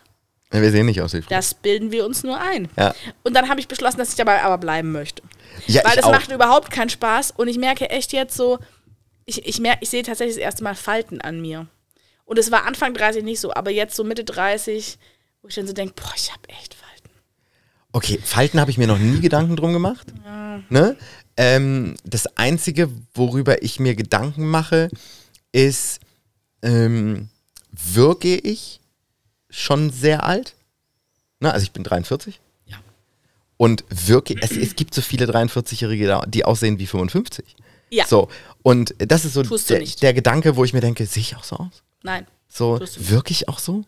Wir 0.51 0.69
sehen 0.71 0.85
nicht 0.87 1.01
aus 1.01 1.13
wie 1.13 1.21
früher. 1.21 1.37
das 1.37 1.53
bilden 1.53 1.91
wir 1.91 2.05
uns 2.05 2.23
nur 2.23 2.39
ein. 2.39 2.67
Ja. 2.77 2.93
Und 3.23 3.33
dann 3.33 3.49
habe 3.49 3.59
ich 3.59 3.67
beschlossen, 3.67 3.97
dass 3.97 4.09
ich 4.09 4.15
dabei 4.15 4.43
aber 4.43 4.57
bleiben 4.57 4.91
möchte. 4.91 5.23
Ja, 5.67 5.83
Weil 5.85 5.95
das 5.95 6.05
auch. 6.05 6.11
macht 6.11 6.31
überhaupt 6.31 6.69
keinen 6.69 6.89
Spaß 6.89 7.31
und 7.31 7.47
ich 7.47 7.57
merke 7.57 7.89
echt 7.89 8.13
jetzt 8.13 8.35
so, 8.35 8.59
ich, 9.27 9.45
ich, 9.45 9.59
merke, 9.59 9.79
ich 9.81 9.89
sehe 9.89 10.03
tatsächlich 10.03 10.37
das 10.37 10.43
erste 10.43 10.63
Mal 10.63 10.73
Falten 10.73 11.21
an 11.21 11.41
mir. 11.41 11.67
Und 12.25 12.39
es 12.39 12.49
war 12.49 12.65
Anfang 12.65 12.93
30 12.93 13.23
nicht 13.23 13.39
so, 13.39 13.53
aber 13.53 13.69
jetzt 13.69 13.95
so 13.95 14.03
Mitte 14.03 14.23
30, 14.23 14.97
wo 15.41 15.49
ich 15.49 15.55
dann 15.55 15.67
so 15.67 15.73
denke, 15.73 15.93
boah, 15.95 16.13
ich 16.15 16.31
habe 16.31 16.47
echt 16.49 16.73
Falten. 16.73 17.09
Okay, 17.91 18.19
Falten 18.23 18.59
habe 18.59 18.71
ich 18.71 18.77
mir 18.77 18.87
noch 18.87 18.97
nie 18.97 19.19
Gedanken 19.19 19.55
drum 19.55 19.73
gemacht. 19.73 20.07
Ne? 20.69 20.97
Ähm, 21.35 21.95
das 22.03 22.37
Einzige, 22.37 22.89
worüber 23.13 23.61
ich 23.63 23.79
mir 23.79 23.95
Gedanken 23.95 24.47
mache, 24.47 24.89
ist, 25.51 25.99
ähm, 26.61 27.29
wirke 27.71 28.35
ich 28.35 28.79
schon 29.49 29.91
sehr 29.91 30.23
alt? 30.23 30.55
Ne? 31.39 31.53
Also 31.53 31.63
ich 31.63 31.73
bin 31.73 31.83
43. 31.83 32.39
Ja. 32.65 32.77
Und 33.57 33.83
wirke, 33.89 34.35
es, 34.41 34.51
es 34.51 34.75
gibt 34.75 34.93
so 34.93 35.01
viele 35.01 35.25
43-Jährige, 35.25 36.21
die 36.27 36.45
aussehen 36.45 36.79
wie 36.79 36.87
55. 36.87 37.55
Ja. 37.89 38.05
So, 38.05 38.27
und 38.63 38.93
das 38.97 39.25
ist 39.25 39.33
so 39.33 39.43
der, 39.43 39.79
der 39.79 40.13
Gedanke, 40.13 40.55
wo 40.55 40.63
ich 40.63 40.73
mir 40.73 40.81
denke, 40.81 41.05
sehe 41.05 41.21
ich 41.21 41.35
auch 41.35 41.43
so 41.43 41.55
aus? 41.57 41.83
Nein. 42.03 42.25
So, 42.49 42.79
wirklich 42.97 43.47
auch 43.49 43.59
so? 43.59 43.83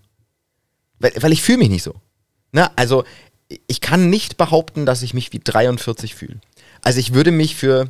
Weil, 1.00 1.14
weil 1.20 1.32
ich 1.32 1.42
fühle 1.42 1.60
mich 1.60 1.70
nicht 1.70 1.84
so. 1.84 1.96
Ne? 2.52 2.70
Also, 2.78 3.04
ich 3.68 3.82
kann 3.82 4.10
nicht 4.10 4.38
behaupten, 4.38 4.86
dass 4.86 5.02
ich 5.02 5.14
mich 5.14 5.34
wie 5.34 5.40
43 5.40 6.16
fühle. 6.16 6.40
Also 6.82 7.00
ich 7.00 7.14
würde 7.14 7.32
mich 7.32 7.56
für, 7.56 7.90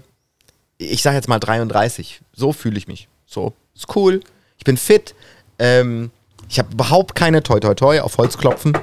ich 0.77 1.01
sage 1.01 1.17
jetzt 1.17 1.27
mal 1.27 1.39
33, 1.39 2.21
so 2.33 2.53
fühle 2.53 2.77
ich 2.77 2.87
mich. 2.87 3.07
So, 3.25 3.53
ist 3.75 3.95
cool, 3.95 4.21
ich 4.57 4.63
bin 4.63 4.77
fit, 4.77 5.13
ähm, 5.59 6.11
ich 6.49 6.59
habe 6.59 6.71
überhaupt 6.73 7.13
keine, 7.15 7.43
toi 7.43 7.59
toi 7.59 7.75
toi, 7.75 7.99
auf 7.99 8.17
Holz 8.17 8.37
klopfen, 8.37 8.73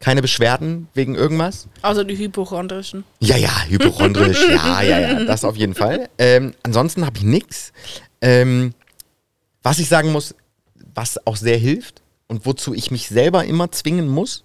keine 0.00 0.22
Beschwerden 0.22 0.88
wegen 0.94 1.14
irgendwas. 1.14 1.66
Außer 1.82 2.04
die 2.04 2.16
hypochondrischen. 2.16 3.04
Ja, 3.20 3.36
ja, 3.36 3.64
hypochondrisch, 3.64 4.48
ja, 4.48 4.82
ja, 4.82 5.00
ja, 5.00 5.24
das 5.24 5.44
auf 5.44 5.56
jeden 5.56 5.74
Fall. 5.74 6.08
Ähm, 6.18 6.54
ansonsten 6.62 7.04
habe 7.04 7.18
ich 7.18 7.24
nichts. 7.24 7.72
Ähm, 8.20 8.74
was 9.62 9.78
ich 9.78 9.88
sagen 9.88 10.12
muss, 10.12 10.34
was 10.94 11.26
auch 11.26 11.36
sehr 11.36 11.58
hilft 11.58 12.02
und 12.28 12.46
wozu 12.46 12.74
ich 12.74 12.90
mich 12.90 13.08
selber 13.08 13.44
immer 13.44 13.70
zwingen 13.70 14.08
muss, 14.08 14.44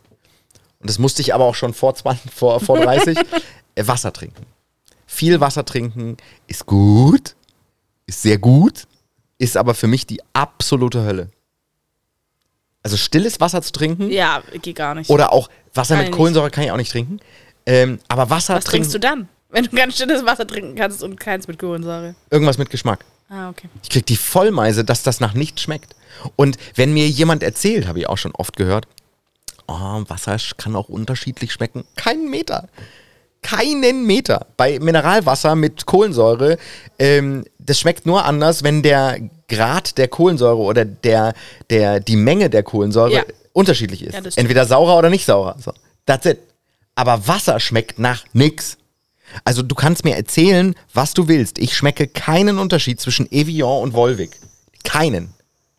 und 0.79 0.89
das 0.89 0.99
musste 0.99 1.21
ich 1.21 1.33
aber 1.33 1.45
auch 1.45 1.55
schon 1.55 1.73
vor, 1.73 1.95
20, 1.95 2.31
vor, 2.31 2.59
vor 2.59 2.79
30, 2.79 3.17
äh, 3.75 3.87
Wasser 3.87 4.11
trinken. 4.11 4.45
Viel 5.05 5.39
Wasser 5.39 5.63
trinken 5.63 6.17
ist 6.47 6.65
gut, 6.65 7.35
ist 8.05 8.21
sehr 8.21 8.37
gut, 8.37 8.87
ist 9.37 9.55
aber 9.55 9.75
für 9.75 9.87
mich 9.87 10.07
die 10.07 10.21
absolute 10.33 11.03
Hölle. 11.03 11.29
Also 12.83 12.97
stilles 12.97 13.39
Wasser 13.39 13.61
zu 13.61 13.71
trinken 13.71 14.09
Ja, 14.11 14.43
geht 14.61 14.75
gar 14.75 14.93
nicht. 14.95 15.09
oder 15.09 15.31
auch 15.31 15.49
Wasser 15.73 15.95
Kann 15.95 16.05
mit. 16.05 16.13
Kohlensäure 16.13 16.51
kann 16.51 16.65
ich 16.65 16.71
auch 16.71 16.77
nicht 16.77 16.91
trinken. 16.91 17.19
Ähm, 17.65 17.99
aber 18.09 18.29
Wasser 18.29 18.55
Was 18.55 18.65
trinken, 18.65 18.89
trinkst 18.89 18.93
du 18.93 18.99
dann? 18.99 19.29
Wenn 19.49 19.65
du 19.65 19.71
ganz 19.75 19.95
stilles 19.95 20.25
Wasser 20.25 20.45
trinken 20.45 20.75
kannst 20.75 21.01
und 21.01 21.19
keins 21.19 21.47
mit 21.47 21.59
Kohlensäure. 21.59 22.15
irgendwas 22.29 22.57
mit 22.57 22.69
Geschmack. 22.69 23.05
Ah, 23.29 23.49
okay. 23.49 23.69
Ich 23.81 23.89
krieg 23.89 24.05
die 24.05 24.17
Vollmeise, 24.17 24.83
dass 24.83 25.01
das 25.01 25.19
nach 25.19 25.33
nichts 25.33 25.61
schmeckt. 25.61 25.95
Und 26.35 26.57
wenn 26.75 26.93
mir 26.93 27.07
jemand 27.07 27.41
erzählt, 27.41 27.87
habe 27.87 27.99
ich 27.99 28.09
auch 28.09 28.17
schon 28.17 28.33
oft 28.35 28.55
gehört, 28.57 28.85
oh, 29.67 30.03
Wasser 30.07 30.37
kann 30.57 30.75
auch 30.75 30.89
unterschiedlich 30.89 31.53
schmecken. 31.53 31.85
Keinen 31.95 32.29
Meter. 32.29 32.67
Keinen 33.43 34.05
Meter. 34.07 34.47
Bei 34.57 34.79
Mineralwasser 34.79 35.55
mit 35.55 35.85
Kohlensäure, 35.85 36.57
ähm, 36.97 37.45
das 37.59 37.79
schmeckt 37.79 38.05
nur 38.05 38.25
anders, 38.25 38.63
wenn 38.63 38.81
der 38.81 39.19
Grad 39.47 39.97
der 39.97 40.07
Kohlensäure 40.07 40.57
oder 40.57 40.85
der, 40.85 41.33
der, 41.69 41.99
die 41.99 42.15
Menge 42.15 42.49
der 42.49 42.63
Kohlensäure 42.63 43.13
Ja. 43.13 43.23
unterschiedlich 43.53 44.01
ist. 44.03 44.13
Ja. 44.13 44.21
Entweder 44.35 44.65
saurer 44.65 44.97
oder 44.97 45.09
nicht 45.09 45.25
saurer. 45.25 45.55
So. 45.63 45.71
That's 46.05 46.25
it. 46.25 46.39
Aber 46.95 47.27
Wasser 47.27 47.59
schmeckt 47.59 47.99
nach 47.99 48.23
nix. 48.33 48.77
Also 49.45 49.61
du 49.63 49.73
kannst 49.75 50.03
mir 50.05 50.15
erzählen, 50.15 50.75
was 50.93 51.13
du 51.13 51.27
willst. 51.27 51.57
Ich 51.57 51.75
schmecke 51.75 52.07
keinen 52.07 52.57
Unterschied 52.59 52.99
zwischen 53.01 53.31
Evian 53.31 53.81
und 53.81 53.93
Volvic. 53.93 54.31
Keinen. 54.83 55.33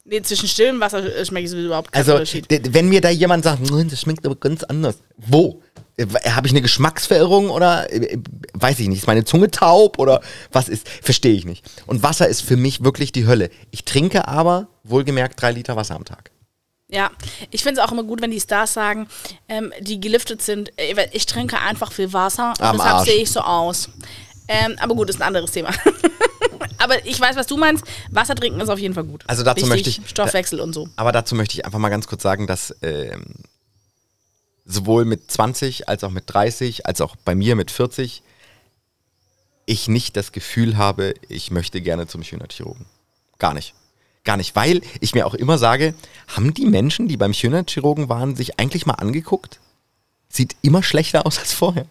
Nee, 0.07 0.21
zwischen 0.23 0.49
stillem 0.49 0.81
Wasser 0.81 0.99
äh, 1.05 1.25
schmeckt 1.25 1.49
es 1.49 1.55
überhaupt 1.55 1.93
keinen 1.93 2.01
Also 2.01 2.13
Unterschied. 2.15 2.51
d- 2.51 2.61
wenn 2.73 2.89
mir 2.89 3.01
da 3.01 3.09
jemand 3.11 3.45
sagt, 3.45 3.71
"Nein, 3.71 3.89
das 3.89 4.01
schmeckt 4.01 4.27
aber 4.27 4.35
ganz 4.37 4.63
anders. 4.65 4.97
Wo? 5.17 5.63
Äh, 5.97 6.07
Habe 6.31 6.47
ich 6.47 6.53
eine 6.53 6.63
Geschmacksverirrung 6.63 7.51
oder 7.51 7.93
äh, 7.93 8.19
weiß 8.55 8.81
ich 8.81 8.89
nicht, 8.89 8.99
ist 8.99 9.07
meine 9.07 9.25
Zunge 9.25 9.51
taub 9.51 9.99
oder 9.99 10.21
was 10.53 10.69
ist? 10.69 10.89
Verstehe 10.89 11.35
ich 11.35 11.45
nicht. 11.45 11.65
Und 11.87 12.03
Wasser 12.03 12.29
ist 12.29 12.43
für 12.43 12.57
mich 12.57 12.83
wirklich 12.83 13.13
die 13.13 13.27
Hölle. 13.27 13.51
Ich 13.71 13.85
trinke 13.85 14.27
aber 14.29 14.69
wohlgemerkt 14.83 15.41
drei 15.41 15.53
Liter 15.53 15.77
Wasser 15.77 15.95
am 15.97 16.05
Tag. 16.05 16.31
Ja, 16.89 17.11
ich 17.51 17.63
finde 17.63 17.81
es 17.81 17.87
auch 17.87 17.93
immer 17.93 18.05
gut, 18.05 18.21
wenn 18.21 18.31
die 18.31 18.41
Stars 18.41 18.75
sagen, 18.75 19.09
ähm, 19.49 19.73
die 19.81 20.01
geliftet 20.01 20.43
sind, 20.43 20.71
äh, 20.79 21.09
ich 21.13 21.27
trinke 21.27 21.59
einfach 21.59 21.91
viel 21.93 22.13
Wasser 22.13 22.51
und 22.51 22.61
Am 22.63 22.77
deshalb 22.77 23.05
sehe 23.07 23.23
ich 23.23 23.31
so 23.31 23.41
aus. 23.41 23.89
Ähm, 24.49 24.77
aber 24.79 24.95
gut, 24.95 25.09
ist 25.09 25.17
ein 25.21 25.23
anderes 25.27 25.51
Thema. 25.53 25.71
aber 26.79 27.05
ich 27.07 27.19
weiß, 27.19 27.37
was 27.37 27.47
du 27.47 27.57
meinst. 27.57 27.85
Wasser 28.11 28.35
trinken 28.35 28.61
ist 28.61 28.69
auf 28.69 28.79
jeden 28.79 28.95
Fall 28.95 29.05
gut. 29.05 29.25
Also 29.27 29.43
dazu 29.43 29.57
Wichtig, 29.63 29.69
möchte 29.71 29.91
ich- 29.91 30.09
Stoffwechsel 30.11 30.61
und 30.61 30.75
so. 30.75 30.89
Aber 30.97 31.13
dazu 31.13 31.35
möchte 31.35 31.55
ich 31.55 31.65
einfach 31.65 31.79
mal 31.79 31.89
ganz 31.89 32.07
kurz 32.07 32.23
sagen, 32.23 32.47
dass 32.47 32.75
ähm, 32.83 33.25
sowohl 34.65 35.05
mit 35.05 35.31
20 35.31 35.89
als 35.89 36.05
auch 36.05 36.11
mit 36.11 36.25
30, 36.27 36.87
als 36.87 37.01
auch 37.01 37.17
bei 37.17 37.35
mir 37.35 37.57
mit 37.57 37.71
40, 37.71 38.23
ich 39.67 39.89
nicht 39.89 40.17
das 40.17 40.33
Gefühl 40.33 40.77
habe, 40.77 41.15
ich 41.29 41.51
möchte 41.51 41.81
gerne 41.81 42.07
zum 42.07 42.23
Schönheitschirurgen. 42.23 42.87
Gar 43.39 43.55
nicht. 43.55 43.75
Gar 44.25 44.39
nicht, 44.39 44.57
weil 44.57 44.81
ich 45.01 45.15
mir 45.15 45.27
auch 45.27 45.35
immer 45.35 45.59
sage, 45.59 45.95
haben 46.29 46.55
die 46.55 46.65
Menschen, 46.65 47.09
die 47.09 47.19
beim 47.19 47.35
Schönheitschirurgen 47.35 48.09
waren, 48.09 48.37
sich 48.37 48.59
eigentlich 48.59 48.87
mal 48.87 48.95
angeguckt? 48.95 49.61
Sieht 50.31 50.57
immer 50.63 50.83
schlechter 50.83 51.27
aus 51.27 51.39
als 51.39 51.53
vorher. 51.53 51.87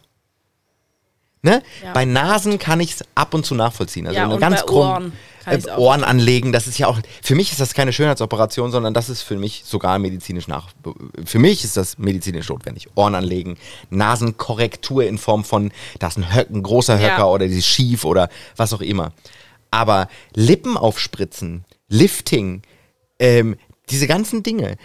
Ne? 1.46 1.62
Ja. 1.84 1.92
Bei 1.92 2.06
Nasen 2.06 2.58
kann 2.58 2.80
ich 2.80 2.94
es 2.94 3.04
ab 3.16 3.34
und 3.34 3.46
zu 3.46 3.54
nachvollziehen. 3.54 4.08
Also 4.08 4.18
Ja, 4.18 4.28
und 4.28 4.40
ganz 4.40 4.62
bei 4.62 4.66
krumm- 4.68 4.88
Ohren 4.88 5.14
äh. 5.46 5.60
Ohren 5.76 6.06
anlegen, 6.06 6.54
das 6.54 6.68
ist 6.68 6.78
ja 6.78 6.88
auch, 6.88 6.98
für 7.22 7.36
mich 7.36 7.52
ist 7.52 7.60
das 7.60 7.74
keine 7.74 7.92
Schönheitsoperation, 7.92 8.72
sondern 8.72 8.94
das 8.94 9.10
ist 9.10 9.24
für 9.24 9.36
mich 9.36 9.64
sogar 9.66 10.00
medizinisch 10.00 10.48
nach, 10.48 10.70
für 11.26 11.40
mich 11.40 11.66
ist 11.66 11.76
das 11.76 11.98
medizinisch 11.98 12.48
notwendig. 12.48 12.88
Ohren 12.96 13.14
anlegen, 13.14 13.58
Nasenkorrektur 13.90 15.04
in 15.04 15.18
Form 15.18 15.44
von, 15.44 15.74
da 16.00 16.08
ist 16.08 16.18
ein, 16.18 16.34
Höck, 16.34 16.50
ein 16.50 16.64
großer 16.64 16.98
Ja. 16.98 17.10
Höcker 17.12 17.30
oder 17.30 17.46
die 17.50 17.58
ist 17.58 17.68
schief 17.68 18.06
oder 18.06 18.30
was 18.56 18.72
auch 18.72 18.80
immer. 18.82 19.12
Aber 19.70 20.08
Lippen 20.34 20.78
aufspritzen, 20.78 21.66
Lifting, 21.90 22.62
ähm, 23.20 23.58
diese 23.90 24.08
ganzen 24.08 24.44
Dinge, 24.44 24.78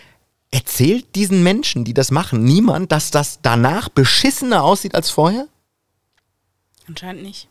erzählt 0.51 1.15
diesen 1.15 1.45
Menschen, 1.45 1.85
die 1.85 1.95
das 1.95 2.11
machen, 2.11 2.43
niemand, 2.43 2.91
dass 2.91 3.13
das 3.13 3.39
danach 3.43 3.91
beschissener 3.91 4.65
aussieht 4.65 4.97
als 4.97 5.11
vorher? 5.11 5.47
Anscheinend 6.89 7.23
nicht. 7.23 7.49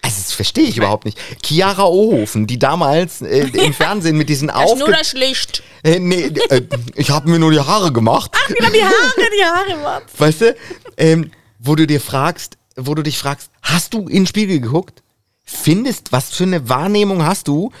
Also 0.00 0.16
das 0.22 0.32
verstehe 0.32 0.64
ich 0.64 0.76
überhaupt 0.76 1.04
nicht. 1.04 1.18
Chiara 1.44 1.84
Ohofen, 1.84 2.46
die 2.46 2.58
damals 2.58 3.20
äh, 3.20 3.48
im 3.48 3.74
Fernsehen 3.74 4.16
mit 4.16 4.28
diesen 4.28 4.48
ist 4.48 4.78
nur 4.78 4.90
das 4.90 5.12
Licht. 5.12 5.62
Äh, 5.82 5.98
nee, 5.98 6.30
äh, 6.50 6.62
ich 6.94 7.10
habe 7.10 7.28
mir 7.28 7.38
nur 7.38 7.50
die 7.50 7.60
Haare 7.60 7.92
gemacht. 7.92 8.30
Wieder 8.48 8.70
die 8.70 8.82
Haare, 8.82 9.12
die 9.16 9.44
Haare, 9.44 9.82
Mann. 9.82 10.02
Weißt 10.16 10.40
du? 10.40 10.56
Ähm, 10.96 11.30
wo 11.58 11.74
du 11.74 11.86
dir 11.86 12.00
fragst, 12.00 12.56
wo 12.76 12.94
du 12.94 13.02
dich 13.02 13.18
fragst, 13.18 13.50
hast 13.60 13.92
du 13.92 14.02
in 14.02 14.22
den 14.22 14.26
Spiegel 14.26 14.60
geguckt? 14.60 15.02
Findest, 15.44 16.12
was 16.12 16.30
für 16.30 16.44
eine 16.44 16.68
Wahrnehmung 16.68 17.24
hast 17.24 17.48
du? 17.48 17.72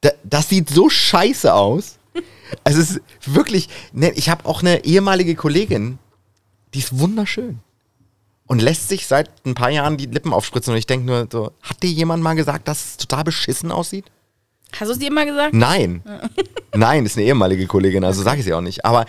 Da, 0.00 0.10
das 0.24 0.48
sieht 0.48 0.68
so 0.68 0.90
scheiße 0.90 1.54
aus. 1.54 1.98
Also 2.64 2.80
es 2.80 2.90
ist 2.90 3.00
wirklich, 3.24 3.68
ne, 3.92 4.10
ich 4.12 4.28
habe 4.28 4.46
auch 4.46 4.60
eine 4.60 4.84
ehemalige 4.84 5.36
Kollegin, 5.36 5.98
die 6.74 6.80
ist 6.80 6.98
wunderschön. 6.98 7.60
Und 8.52 8.60
lässt 8.60 8.90
sich 8.90 9.06
seit 9.06 9.30
ein 9.46 9.54
paar 9.54 9.70
Jahren 9.70 9.96
die 9.96 10.04
Lippen 10.04 10.34
aufspritzen 10.34 10.74
und 10.74 10.78
ich 10.78 10.84
denke 10.84 11.06
nur 11.06 11.26
so, 11.32 11.52
hat 11.62 11.82
dir 11.82 11.88
jemand 11.88 12.22
mal 12.22 12.34
gesagt, 12.34 12.68
dass 12.68 12.84
es 12.84 12.96
total 12.98 13.24
beschissen 13.24 13.72
aussieht? 13.72 14.04
Hast 14.78 14.88
du 14.88 14.92
es 14.92 14.98
dir 14.98 15.08
immer 15.08 15.24
gesagt? 15.24 15.54
Nein. 15.54 16.02
Nein, 16.74 17.06
ist 17.06 17.16
eine 17.16 17.24
ehemalige 17.24 17.66
Kollegin, 17.66 18.04
also 18.04 18.22
sage 18.22 18.40
ich 18.40 18.44
sie 18.44 18.52
auch 18.52 18.60
nicht. 18.60 18.84
Aber 18.84 19.06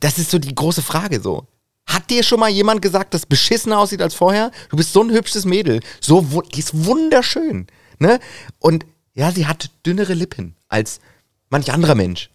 das 0.00 0.18
ist 0.18 0.30
so 0.30 0.38
die 0.38 0.54
große 0.54 0.82
Frage 0.82 1.22
so. 1.22 1.46
Hat 1.86 2.10
dir 2.10 2.22
schon 2.22 2.38
mal 2.38 2.50
jemand 2.50 2.82
gesagt, 2.82 3.14
dass 3.14 3.24
beschissener 3.24 3.78
aussieht 3.78 4.02
als 4.02 4.12
vorher? 4.12 4.50
Du 4.68 4.76
bist 4.76 4.92
so 4.92 5.02
ein 5.02 5.10
hübsches 5.10 5.46
Mädel. 5.46 5.80
So, 5.98 6.20
die 6.54 6.58
ist 6.58 6.84
wunderschön. 6.84 7.66
Ne? 7.98 8.20
Und 8.58 8.84
ja, 9.14 9.32
sie 9.32 9.46
hat 9.46 9.70
dünnere 9.86 10.12
Lippen 10.12 10.54
als 10.68 11.00
manch 11.48 11.72
anderer 11.72 11.94
Mensch. 11.94 12.28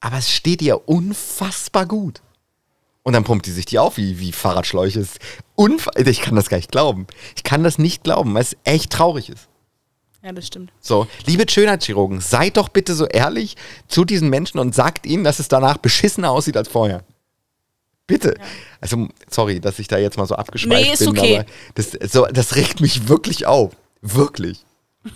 Aber 0.00 0.18
es 0.18 0.30
steht 0.30 0.60
ihr 0.60 0.86
unfassbar 0.86 1.86
gut. 1.86 2.20
Und 3.04 3.12
dann 3.12 3.22
pumpt 3.22 3.46
die 3.46 3.52
sich 3.52 3.66
die 3.66 3.78
auf 3.78 3.98
wie, 3.98 4.18
wie 4.18 4.32
Fahrradschläuche. 4.32 4.98
Ist 4.98 5.18
Unf 5.54 5.88
ich 5.94 6.22
kann 6.22 6.34
das 6.34 6.48
gar 6.48 6.56
nicht 6.56 6.72
glauben. 6.72 7.06
Ich 7.36 7.44
kann 7.44 7.62
das 7.62 7.78
nicht 7.78 8.02
glauben, 8.02 8.34
weil 8.34 8.42
es 8.42 8.56
echt 8.64 8.90
traurig 8.92 9.28
ist. 9.28 9.48
Ja, 10.22 10.32
das 10.32 10.46
stimmt. 10.46 10.72
So, 10.80 11.06
liebe 11.26 11.44
Schönheitschirurgen, 11.48 12.22
seid 12.22 12.56
doch 12.56 12.70
bitte 12.70 12.94
so 12.94 13.04
ehrlich 13.06 13.56
zu 13.88 14.06
diesen 14.06 14.30
Menschen 14.30 14.58
und 14.58 14.74
sagt 14.74 15.04
ihnen, 15.04 15.22
dass 15.22 15.38
es 15.38 15.48
danach 15.48 15.76
beschissener 15.76 16.30
aussieht 16.30 16.56
als 16.56 16.68
vorher. 16.68 17.04
Bitte. 18.06 18.34
Also, 18.80 19.08
sorry, 19.30 19.60
dass 19.60 19.78
ich 19.78 19.88
da 19.88 19.98
jetzt 19.98 20.16
mal 20.16 20.26
so 20.26 20.34
abgeschweift 20.34 20.86
Nee, 20.86 20.92
ist 20.92 20.98
bin, 21.00 21.08
okay. 21.08 21.38
aber 21.38 21.46
das, 21.74 21.90
so, 22.10 22.26
das 22.26 22.56
regt 22.56 22.80
mich 22.80 23.06
wirklich 23.08 23.46
auf. 23.46 23.72
Wirklich. 24.00 24.64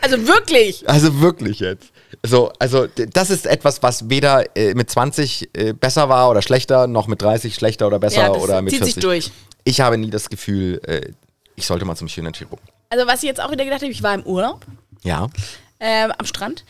Also 0.00 0.26
wirklich. 0.26 0.88
Also 0.88 1.20
wirklich 1.20 1.60
jetzt. 1.60 1.91
So, 2.24 2.52
also 2.60 2.86
das 2.86 3.30
ist 3.30 3.46
etwas, 3.46 3.82
was 3.82 4.08
weder 4.08 4.44
äh, 4.56 4.74
mit 4.74 4.88
20 4.90 5.50
äh, 5.54 5.72
besser 5.72 6.08
war 6.08 6.30
oder 6.30 6.40
schlechter, 6.40 6.86
noch 6.86 7.08
mit 7.08 7.20
30 7.20 7.54
schlechter 7.54 7.86
oder 7.88 7.98
besser 7.98 8.22
Ja, 8.22 8.28
das 8.32 8.42
oder 8.42 8.62
mit 8.62 8.70
zieht 8.72 8.78
40. 8.84 8.94
sich 8.94 9.02
durch. 9.02 9.30
Ich 9.64 9.80
habe 9.80 9.98
nie 9.98 10.10
das 10.10 10.28
Gefühl, 10.30 10.80
äh, 10.86 11.10
ich 11.56 11.66
sollte 11.66 11.84
mal 11.84 11.96
zum 11.96 12.06
Schönheitschirurgen. 12.08 12.64
Also 12.90 13.06
was 13.08 13.22
ich 13.22 13.28
jetzt 13.28 13.40
auch 13.42 13.50
wieder 13.50 13.64
gedacht 13.64 13.82
habe, 13.82 13.90
ich 13.90 14.02
war 14.02 14.14
im 14.14 14.22
Urlaub 14.22 14.64
Ja. 15.02 15.28
ähm, 15.80 16.12
am 16.16 16.26
Strand 16.26 16.64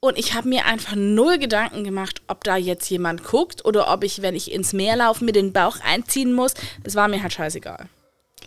und 0.00 0.16
ich 0.16 0.32
habe 0.34 0.48
mir 0.48 0.64
einfach 0.64 0.94
null 0.96 1.38
Gedanken 1.38 1.84
gemacht, 1.84 2.22
ob 2.28 2.42
da 2.44 2.56
jetzt 2.56 2.88
jemand 2.88 3.24
guckt 3.24 3.64
oder 3.66 3.92
ob 3.92 4.04
ich, 4.04 4.22
wenn 4.22 4.34
ich 4.36 4.52
ins 4.52 4.72
Meer 4.72 4.96
laufe, 4.96 5.24
mir 5.24 5.32
den 5.32 5.52
Bauch 5.52 5.76
einziehen 5.84 6.32
muss. 6.32 6.54
Das 6.84 6.94
war 6.94 7.08
mir 7.08 7.20
halt 7.22 7.32
scheißegal. 7.32 7.88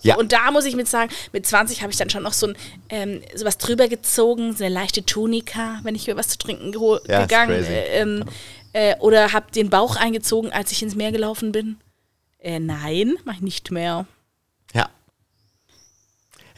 Ja. 0.02 0.18
Und 0.18 0.32
da 0.32 0.52
muss 0.52 0.66
ich 0.66 0.76
mit 0.76 0.88
sagen, 0.88 1.12
mit 1.32 1.46
20 1.46 1.82
habe 1.82 1.92
ich 1.92 1.98
dann 1.98 2.10
schon 2.10 2.24
noch 2.24 2.34
so 2.34 2.48
ein 2.48 2.58
ähm, 2.90 3.22
sowas 3.36 3.58
drüber 3.58 3.88
gezogen, 3.88 4.56
so 4.56 4.64
eine 4.64 4.74
leichte 4.74 5.06
Tunika, 5.06 5.80
wenn 5.84 5.96
ich 5.96 6.08
mir 6.08 6.16
was 6.16 6.28
zu 6.28 6.38
trinken 6.38 6.74
Ja, 7.08 7.22
gegangen 7.22 7.64
äh, 7.64 8.02
ähm, 8.02 8.26
äh, 8.74 8.96
oder 8.98 9.34
habe 9.34 9.52
den 9.52 9.70
Bauch 9.70 9.96
eingezogen, 9.96 10.52
als 10.52 10.72
ich 10.72 10.82
ins 10.82 10.96
Meer 10.96 11.12
gelaufen 11.12 11.52
bin. 11.52 11.78
Äh, 12.40 12.60
nein, 12.60 13.18
mache 13.24 13.38
ich 13.38 13.42
nicht 13.42 13.72
mehr. 13.72 14.06
Ja. 14.74 14.90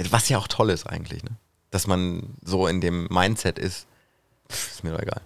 Was 0.10 0.30
ja 0.30 0.38
auch 0.38 0.48
toll 0.48 0.70
ist 0.70 0.88
eigentlich, 0.88 1.24
ne? 1.24 1.32
Dass 1.72 1.88
man 1.88 2.36
so 2.44 2.68
in 2.68 2.82
dem 2.82 3.08
Mindset 3.10 3.58
ist, 3.58 3.88
pff, 4.50 4.72
ist 4.72 4.84
mir 4.84 4.92
doch 4.92 5.02
egal. 5.02 5.22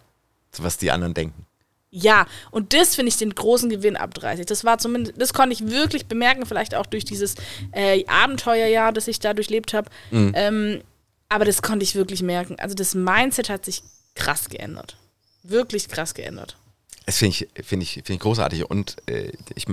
Was 0.59 0.77
die 0.77 0.89
anderen 0.91 1.13
denken. 1.13 1.46
Ja, 1.89 2.27
und 2.51 2.73
das 2.73 2.95
finde 2.95 3.09
ich 3.09 3.17
den 3.17 3.33
großen 3.33 3.69
Gewinn 3.69 3.95
ab 3.95 4.13
30. 4.13 4.45
Das 4.45 4.63
war 4.65 4.77
zumindest, 4.77 5.19
das 5.19 5.33
konnte 5.33 5.53
ich 5.53 5.69
wirklich 5.69 6.07
bemerken, 6.07 6.45
vielleicht 6.45 6.75
auch 6.75 6.85
durch 6.85 7.05
dieses 7.05 7.35
äh, 7.71 8.05
Abenteuerjahr, 8.07 8.91
das 8.91 9.07
ich 9.07 9.19
da 9.19 9.33
durchlebt 9.33 9.73
habe. 9.73 9.89
Mhm. 10.11 10.31
Ähm, 10.35 10.81
aber 11.29 11.45
das 11.45 11.61
konnte 11.61 11.83
ich 11.83 11.95
wirklich 11.95 12.21
merken. 12.21 12.57
Also 12.59 12.75
das 12.75 12.93
Mindset 12.93 13.49
hat 13.49 13.65
sich 13.65 13.83
krass 14.15 14.49
geändert. 14.49 14.97
Wirklich 15.43 15.87
krass 15.87 16.13
geändert. 16.13 16.57
Das 17.05 17.17
finde 17.17 17.37
ich, 17.37 17.65
finde 17.65 17.83
ich, 17.83 17.93
finde 17.93 18.13
ich 18.13 18.19
großartig. 18.19 18.69
Und 18.69 18.97
äh, 19.07 19.31
ich 19.55 19.65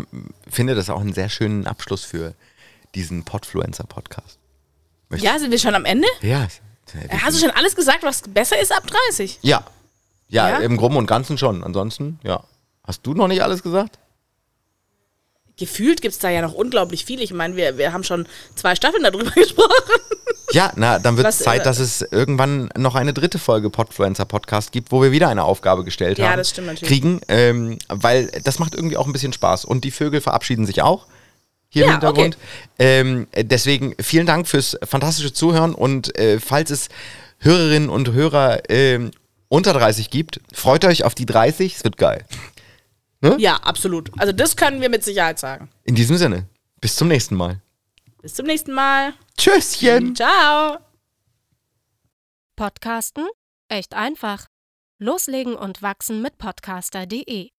finde 0.49 0.77
das 0.77 0.91
auch 0.91 1.01
einen 1.01 1.15
sehr 1.15 1.29
schönen 1.29 1.67
Abschluss 1.67 2.05
für 2.05 2.35
diesen 2.95 3.25
Podfluencer-Podcast. 3.25 4.39
Ja, 5.17 5.39
sind 5.39 5.51
wir 5.51 5.59
schon 5.59 5.75
am 5.75 5.85
Ende? 5.85 6.07
Ja. 6.23 6.47
Hast 7.23 7.37
du 7.37 7.41
schon 7.41 7.51
alles 7.51 7.75
gesagt, 7.75 8.03
was 8.03 8.23
besser 8.23 8.61
ist 8.61 8.73
ab 8.73 8.87
30? 8.87 9.41
Ja. 9.43 9.65
Ja. 10.35 10.49
Ja? 10.51 10.59
im 10.59 10.77
Groben 10.77 10.97
und 10.97 11.07
Ganzen 11.07 11.39
schon. 11.39 11.65
Ansonsten, 11.65 12.19
ja. 12.23 12.45
Hast 12.87 13.07
du 13.07 13.15
noch 13.15 13.29
nicht 13.29 13.43
alles 13.43 13.63
gesagt? 13.63 13.99
Gefühlt 15.57 16.03
gibt 16.03 16.13
es 16.13 16.19
da 16.19 16.31
ja 16.31 16.43
noch 16.43 16.53
unglaublich 16.53 17.05
viel. 17.05 17.23
Ich 17.23 17.33
meine, 17.33 17.55
wir, 17.57 17.79
wir 17.79 17.93
haben 17.93 18.03
schon 18.03 18.27
zwei 18.57 18.75
Staffeln 18.75 19.05
darüber 19.05 19.31
gesprochen. 19.35 19.71
Ja, 20.51 20.73
na, 20.77 20.99
dann 20.99 21.17
wird 21.17 21.27
es 21.29 21.39
Was, 21.39 21.45
Zeit, 21.45 21.61
äh, 21.61 21.65
dass 21.65 21.79
es 21.79 22.03
irgendwann 22.03 22.71
noch 22.77 22.97
eine 22.97 23.13
dritte 23.15 23.39
Folge 23.39 23.71
Podfluencer 23.71 24.25
Podcast 24.25 24.73
gibt, 24.73 24.91
wo 24.91 25.01
wir 25.01 25.13
wieder 25.13 25.29
eine 25.29 25.45
Aufgabe 25.45 25.85
gestellt 25.85 26.19
Ja, 26.19 26.31
haben. 26.31 26.39
das 26.39 26.51
stimmt 26.51 26.67
natürlich. 26.67 26.89
Kriegen, 26.89 27.21
ähm, 27.29 27.79
weil 27.89 28.27
das 28.43 28.59
macht 28.59 28.75
irgendwie 28.75 28.97
auch 28.97 29.07
ein 29.07 29.13
bisschen 29.13 29.33
Spaß. 29.33 29.65
Und 29.65 29.85
die 29.85 29.93
Vögel 29.93 30.21
verabschieden 30.21 30.67
sich 30.67 30.83
auch. 30.83 31.07
Hier 31.69 31.83
Ja, 31.83 31.87
im 31.87 31.93
Hintergrund. 31.93 32.37
Ähm, 32.79 33.29
äh, 33.31 33.45
deswegen 33.45 33.95
vielen 34.01 34.27
Dank 34.27 34.49
fürs 34.49 34.77
fantastische 34.85 35.33
Zuhören 35.33 35.75
und 35.75 36.17
äh, 36.19 36.41
falls 36.41 36.71
es 36.71 36.89
Hörerinnen 37.39 37.89
und 37.89 38.13
Hörer 38.13 38.69
ähm, 38.69 39.13
unter 39.49 39.73
30 39.73 40.11
gibt, 40.11 40.41
freut 40.53 40.85
euch 40.85 41.05
auf 41.05 41.15
die 41.15 41.27
30, 41.27 41.77
es 41.77 41.85
wird 41.85 41.97
geil. 41.97 42.25
Ja, 43.39 43.57
absolut. 43.57 44.11
Also 44.19 44.33
das 44.33 44.55
können 44.55 44.83
wir 44.83 44.91
mit 44.91 45.03
Sicherheit 45.03 45.39
sagen. 45.39 45.71
In 45.85 45.95
diesem 45.95 46.19
Sinne, 46.19 46.47
bis 46.81 46.97
zum 46.97 47.09
nächsten 47.09 47.35
Mal. 47.35 47.61
Bis 48.21 48.35
zum 48.35 48.47
nächsten 48.47 48.73
Mal. 48.73 49.15
Tschüsschen! 49.39 50.15
Ciao. 50.15 50.79
Podcasten? 52.57 53.27
Echt 53.69 53.95
einfach. 53.95 54.47
Loslegen 54.99 55.55
und 55.57 55.83
wachsen 55.83 56.23
mit 56.23 56.39
podcaster.de 56.39 57.54